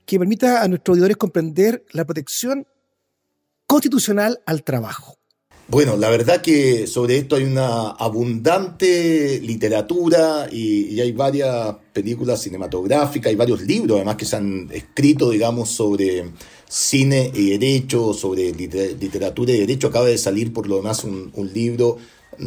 que 0.04 0.18
permita 0.18 0.62
a 0.62 0.68
nuestros 0.68 0.94
auditores 0.94 1.16
comprender 1.16 1.84
la 1.92 2.04
protección 2.04 2.66
constitucional 3.66 4.40
al 4.44 4.64
trabajo. 4.64 5.19
Bueno, 5.70 5.96
la 5.96 6.10
verdad 6.10 6.42
que 6.42 6.88
sobre 6.88 7.16
esto 7.16 7.36
hay 7.36 7.44
una 7.44 7.90
abundante 7.90 9.40
literatura 9.40 10.48
y, 10.50 10.98
hay 10.98 11.12
varias 11.12 11.76
películas 11.92 12.42
cinematográficas, 12.42 13.30
hay 13.30 13.36
varios 13.36 13.62
libros 13.62 13.98
además 13.98 14.16
que 14.16 14.24
se 14.24 14.34
han 14.34 14.68
escrito, 14.72 15.30
digamos, 15.30 15.68
sobre 15.70 16.24
cine 16.68 17.30
y 17.32 17.50
derecho, 17.50 18.12
sobre 18.14 18.50
literatura 18.50 19.52
y 19.52 19.60
derecho. 19.60 19.86
Acaba 19.86 20.06
de 20.06 20.18
salir 20.18 20.52
por 20.52 20.66
lo 20.66 20.78
demás 20.78 21.04
un, 21.04 21.30
libro 21.54 21.98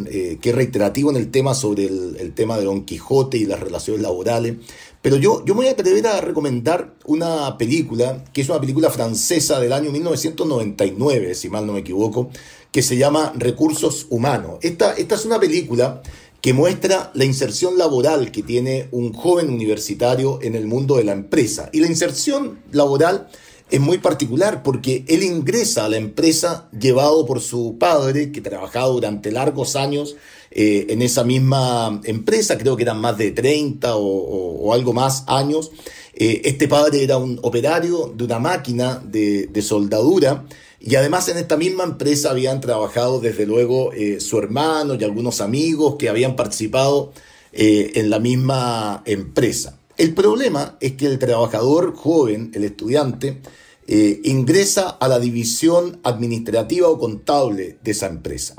eh, 0.09 0.39
que 0.41 0.51
reiterativo 0.51 1.11
en 1.11 1.17
el 1.17 1.29
tema 1.29 1.53
sobre 1.53 1.85
el, 1.85 2.33
tema 2.33 2.57
de 2.57 2.65
Don 2.65 2.83
Quijote 2.83 3.37
y 3.37 3.45
las 3.45 3.59
relaciones 3.59 4.01
laborales. 4.01 4.55
Pero 5.01 5.17
yo, 5.17 5.43
yo 5.45 5.53
me 5.53 5.61
voy 5.61 5.67
a 5.67 5.71
atrever 5.71 6.07
a 6.07 6.21
recomendar 6.21 6.95
una 7.05 7.57
película, 7.57 8.23
que 8.33 8.41
es 8.41 8.49
una 8.49 8.59
película 8.59 8.89
francesa 8.89 9.59
del 9.59 9.73
año 9.73 9.91
1999, 9.91 11.35
si 11.35 11.49
mal 11.49 11.67
no 11.67 11.73
me 11.73 11.81
equivoco, 11.81 12.29
que 12.71 12.81
se 12.81 12.97
llama 12.97 13.33
Recursos 13.35 14.07
Humanos. 14.09 14.57
Esta, 14.61 14.93
esta 14.93 15.15
es 15.15 15.25
una 15.25 15.39
película 15.39 16.01
que 16.41 16.53
muestra 16.53 17.11
la 17.13 17.23
inserción 17.23 17.77
laboral 17.77 18.31
que 18.31 18.43
tiene 18.43 18.89
un 18.91 19.13
joven 19.13 19.49
universitario 19.49 20.39
en 20.41 20.55
el 20.55 20.65
mundo 20.65 20.97
de 20.97 21.05
la 21.05 21.13
empresa. 21.13 21.69
Y 21.71 21.79
la 21.79 21.87
inserción 21.87 22.59
laboral 22.71 23.29
es 23.73 23.79
muy 23.79 23.97
particular 23.97 24.61
porque 24.61 25.03
él 25.07 25.23
ingresa 25.23 25.85
a 25.85 25.89
la 25.89 25.97
empresa 25.97 26.69
llevado 26.79 27.25
por 27.25 27.41
su 27.41 27.77
padre, 27.79 28.31
que 28.31 28.39
trabajaba 28.39 28.85
durante 28.89 29.31
largos 29.31 29.75
años 29.75 30.15
eh, 30.51 30.85
en 30.89 31.01
esa 31.01 31.23
misma 31.23 31.99
empresa, 32.03 32.55
creo 32.59 32.77
que 32.77 32.83
eran 32.83 33.01
más 33.01 33.17
de 33.17 33.31
30 33.31 33.95
o, 33.95 34.71
algo 34.75 34.93
más 34.93 35.23
años. 35.25 35.71
Eh, 36.13 36.41
este 36.45 36.67
padre 36.67 37.03
era 37.03 37.17
un 37.17 37.39
operario 37.41 38.13
de 38.15 38.25
una 38.25 38.37
máquina 38.37 39.01
de, 39.03 39.49
soldadura 39.63 40.45
y 40.79 40.93
además 40.93 41.27
en 41.29 41.37
esta 41.37 41.57
misma 41.57 41.83
empresa 41.83 42.29
habían 42.29 42.61
trabajado 42.61 43.19
desde 43.21 43.47
luego 43.47 43.91
eh, 43.91 44.19
su 44.19 44.37
hermano 44.37 44.93
y 44.93 45.03
algunos 45.03 45.41
amigos 45.41 45.95
que 45.97 46.09
habían 46.09 46.35
participado 46.35 47.11
en 47.51 48.11
la 48.11 48.19
misma 48.19 49.01
empresa. 49.05 49.79
El 49.97 50.13
problema 50.13 50.77
es 50.79 50.93
que 50.93 51.05
el 51.05 51.19
trabajador 51.19 51.95
joven, 51.95 52.51
el 52.53 52.63
estudiante, 52.63 53.41
eh, 53.85 54.21
ingresa 54.23 54.89
a 54.89 55.07
la 55.09 55.19
división 55.19 55.99
administrativa 56.03 56.87
o 56.87 56.97
contable 56.97 57.77
de 57.83 57.91
esa 57.91 58.07
empresa. 58.07 58.55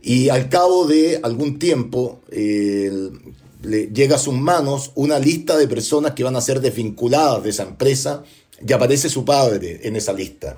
Y 0.00 0.28
al 0.28 0.48
cabo 0.48 0.86
de 0.86 1.18
algún 1.22 1.58
tiempo 1.58 2.20
eh, 2.30 3.10
le 3.62 3.86
llega 3.88 4.16
a 4.16 4.20
sus 4.20 4.34
manos 4.34 4.92
una 4.94 5.18
lista 5.18 5.56
de 5.56 5.66
personas 5.66 6.12
que 6.12 6.22
van 6.22 6.36
a 6.36 6.40
ser 6.40 6.60
desvinculadas 6.60 7.42
de 7.42 7.50
esa 7.50 7.64
empresa 7.64 8.22
y 8.64 8.72
aparece 8.72 9.08
su 9.08 9.24
padre 9.24 9.80
en 9.82 9.96
esa 9.96 10.12
lista. 10.12 10.56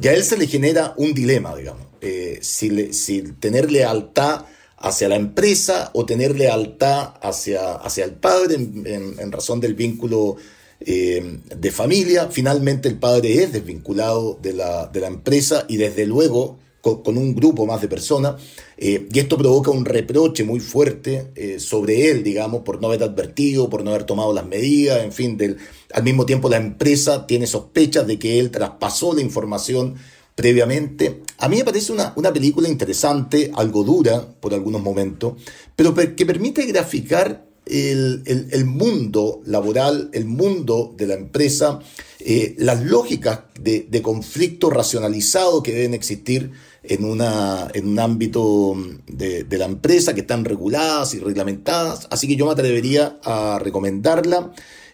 Y 0.00 0.08
a 0.08 0.14
él 0.14 0.24
se 0.24 0.38
le 0.38 0.46
genera 0.46 0.94
un 0.96 1.12
dilema, 1.12 1.54
digamos, 1.54 1.86
eh, 2.00 2.38
si, 2.40 2.94
si, 2.94 3.22
tener 3.40 3.70
lealtad 3.70 4.46
hacia 4.78 5.08
la 5.08 5.16
empresa 5.16 5.90
o 5.92 6.06
tener 6.06 6.38
lealtad 6.38 7.14
hacia, 7.20 7.74
hacia 7.74 8.06
el 8.06 8.12
padre 8.12 8.54
en 8.54 9.30
razón 9.30 9.60
del 9.60 9.74
vínculo 9.74 10.38
eh, 10.80 11.40
de 11.44 11.70
familia. 11.70 12.28
Finalmente 12.30 12.88
el 12.88 12.98
padre 12.98 13.42
es 13.42 13.52
desvinculado 13.52 14.38
de 14.40 14.54
la, 14.54 14.86
de 14.86 15.00
la 15.00 15.08
empresa 15.08 15.66
y 15.68 15.76
desde 15.76 16.06
luego 16.06 16.58
con, 16.80 17.18
un 17.18 17.34
grupo 17.34 17.66
más 17.66 17.80
de 17.80 17.88
personas. 17.88 18.40
Eh, 18.76 19.08
y 19.12 19.18
esto 19.18 19.36
provoca 19.36 19.70
un 19.70 19.84
reproche 19.84 20.44
muy 20.44 20.60
fuerte 20.60 21.32
eh, 21.34 21.60
sobre 21.60 22.10
él, 22.10 22.22
digamos, 22.22 22.62
por 22.62 22.80
no 22.80 22.88
haber 22.88 23.02
advertido, 23.02 23.68
por 23.68 23.84
no 23.84 23.90
haber 23.90 24.04
tomado 24.04 24.32
las 24.32 24.46
medidas, 24.46 25.04
en 25.04 25.12
fin, 25.12 25.36
del, 25.36 25.58
al 25.92 26.02
mismo 26.02 26.24
tiempo 26.24 26.48
la 26.48 26.56
empresa 26.56 27.26
tiene 27.26 27.46
sospechas 27.46 28.06
de 28.06 28.18
que 28.18 28.38
él 28.38 28.50
traspasó 28.50 29.14
la 29.14 29.20
información 29.20 29.96
previamente. 30.34 31.22
A 31.38 31.48
mí 31.48 31.56
me 31.56 31.64
parece 31.64 31.92
una, 31.92 32.14
una 32.16 32.32
película 32.32 32.68
interesante, 32.68 33.50
algo 33.54 33.84
dura 33.84 34.26
por 34.40 34.54
algunos 34.54 34.80
momentos, 34.80 35.34
pero 35.76 35.94
que 35.94 36.24
permite 36.24 36.64
graficar 36.64 37.49
el, 37.70 38.64
mundo 38.64 39.40
laboral, 39.44 40.10
el 40.12 40.24
mundo 40.24 40.94
de 40.96 41.06
la 41.06 41.14
empresa, 41.14 41.78
eh, 42.18 42.54
las 42.58 42.84
lógicas 42.84 43.40
de, 43.60 43.86
de, 43.88 44.02
conflicto 44.02 44.70
racionalizado 44.70 45.62
que 45.62 45.72
deben 45.72 45.94
existir 45.94 46.50
en, 46.82 47.04
una, 47.04 47.68
en 47.72 47.88
un 47.88 47.98
ámbito 47.98 48.76
de, 49.06 49.44
de, 49.44 49.58
la 49.58 49.66
empresa 49.66 50.14
que 50.14 50.22
están 50.22 50.44
reguladas 50.44 51.14
y 51.14 51.20
reglamentadas. 51.20 52.08
Así 52.10 52.26
que 52.26 52.36
yo 52.36 52.46
me 52.46 52.52
atrevería 52.52 53.18
a 53.24 53.58
recomendarla. 53.58 54.52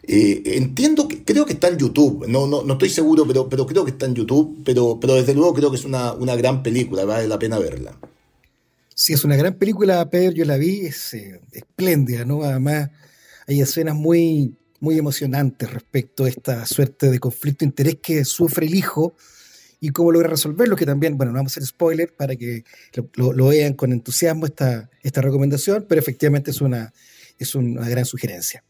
Eh, 0.09 0.43
entiendo 0.57 1.09
que 1.09 1.25
creo 1.25 1.47
que 1.47 1.55
está 1.55 1.69
en 1.69 1.79
YouTube, 1.79 2.27
no, 2.29 2.47
no, 2.47 2.62
no 2.62 2.75
estoy 2.75 2.91
seguro, 2.91 3.27
pero, 3.27 3.49
pero 3.49 3.67
creo 3.67 3.85
que 3.85 3.91
está 3.91 4.07
en 4.07 4.15
YouTube, 4.15 4.62
pero, 4.65 4.99
pero 5.01 5.15
desde 5.15 5.35
luego 5.35 5.55
creo 5.55 5.71
que 5.71 5.79
es 5.79 5.85
una, 5.85 6.12
una 6.12 6.37
gran 6.37 6.62
película, 6.62 7.05
vale 7.05 7.27
la 7.27 7.39
pena 7.41 7.59
verla. 7.59 7.99
Sí, 8.99 9.13
es 9.13 9.25
una 9.25 9.37
gran 9.37 9.53
película, 9.57 10.09
Pedro, 10.09 10.33
yo 10.33 10.47
la 10.47 10.57
vi, 10.57 10.87
es 10.87 11.13
eh, 11.13 11.39
espléndida, 11.53 12.25
¿no? 12.25 12.43
Además, 12.45 12.89
hay 13.47 13.61
escenas 13.61 13.95
muy, 13.95 14.57
muy 14.81 14.97
emocionantes 14.97 15.71
respecto 15.71 16.25
a 16.25 16.31
esta 16.31 16.65
suerte 16.65 17.11
de 17.11 17.19
conflicto 17.19 17.59
de 17.59 17.67
interés 17.67 17.97
que 18.03 18.25
sufre 18.25 18.65
el 18.65 18.75
hijo 18.75 19.15
y 19.81 19.91
cómo 19.91 20.13
logra 20.13 20.31
resolverlo, 20.31 20.77
que 20.77 20.87
también, 20.87 21.19
bueno, 21.19 21.33
no 21.33 21.41
vamos 21.41 21.53
a 21.53 21.61
hacer 21.61 21.67
spoiler 21.67 22.17
para 22.17 22.37
que 22.37 22.65
lo, 23.17 23.49
vean 23.49 23.75
con 23.75 23.93
entusiasmo 23.93 24.47
esta, 24.47 24.89
esta 25.03 25.21
recomendación, 25.21 25.85
pero 25.87 25.99
efectivamente 25.99 26.51
es 26.51 26.63
una, 26.63 26.95
es 27.39 27.55
una 27.55 27.87
gran 27.91 28.07
sugerencia. 28.07 28.65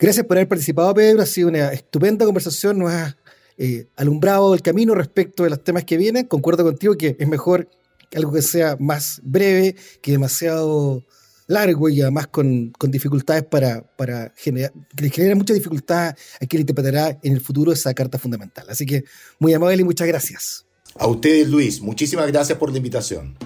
Gracias 0.00 0.26
por 0.26 0.36
haber 0.36 0.48
participado, 0.48 0.92
Pedro, 0.94 1.22
ha 1.22 1.26
sido 1.26 1.46
una 1.46 1.72
estupenda 1.72 2.24
conversación, 2.24 2.80
nos 2.80 2.90
ha 2.90 3.16
eh, 3.56 3.86
alumbrado 3.94 4.52
el 4.52 4.62
camino 4.62 4.96
respecto 4.96 5.44
de 5.44 5.50
los 5.50 5.62
temas 5.62 5.84
que 5.84 5.96
vienen, 5.96 6.26
concuerdo 6.26 6.64
contigo 6.64 6.96
que 6.96 7.14
es 7.16 7.28
mejor 7.28 7.68
algo 8.14 8.32
que 8.32 8.42
sea 8.42 8.76
más 8.78 9.20
breve, 9.24 9.76
que 10.02 10.12
demasiado 10.12 11.04
largo 11.46 11.88
y 11.88 12.00
además 12.00 12.28
con, 12.28 12.72
dificultades 12.88 13.44
para, 13.44 13.82
para 13.96 14.32
generar, 14.36 14.72
que 14.96 15.10
genera 15.10 15.34
mucha 15.34 15.54
dificultad 15.54 16.14
a 16.40 16.46
quien 16.46 16.60
interpretará 16.60 17.18
en 17.22 17.32
el 17.34 17.40
futuro 17.40 17.72
esa 17.72 17.92
carta 17.94 18.18
fundamental. 18.18 18.66
Así 18.68 18.86
que 18.86 19.04
muy 19.38 19.52
amable 19.54 19.80
y 19.80 19.84
muchas 19.84 20.08
gracias. 20.08 20.66
A 20.96 21.06
ustedes, 21.06 21.48
Luis, 21.48 21.80
muchísimas 21.80 22.26
gracias 22.28 22.56
por 22.58 22.70
la 22.70 22.76
invitación. 22.76 23.36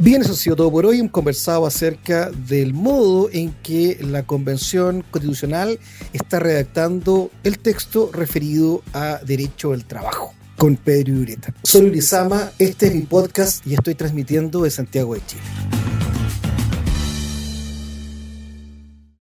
Bien, 0.00 0.22
eso 0.22 0.32
ha 0.32 0.36
sido 0.36 0.54
todo 0.54 0.70
por 0.70 0.86
hoy. 0.86 1.00
Hemos 1.00 1.10
conversado 1.10 1.66
acerca 1.66 2.30
del 2.30 2.72
modo 2.72 3.28
en 3.32 3.52
que 3.64 3.98
la 4.00 4.24
Convención 4.24 5.04
Constitucional 5.10 5.80
está 6.12 6.38
redactando 6.38 7.30
el 7.42 7.58
texto 7.58 8.10
referido 8.12 8.82
a 8.92 9.20
derecho 9.24 9.72
del 9.72 9.84
trabajo 9.84 10.37
con 10.58 10.76
Pedro 10.76 11.14
Ureta. 11.14 11.54
Soy 11.62 11.86
Urizama, 11.86 12.50
este 12.58 12.88
es 12.88 12.94
mi 12.94 13.02
podcast 13.02 13.64
y 13.66 13.74
estoy 13.74 13.94
transmitiendo 13.94 14.62
de 14.64 14.70
Santiago 14.70 15.14
de 15.14 15.24
Chile. 15.24 15.42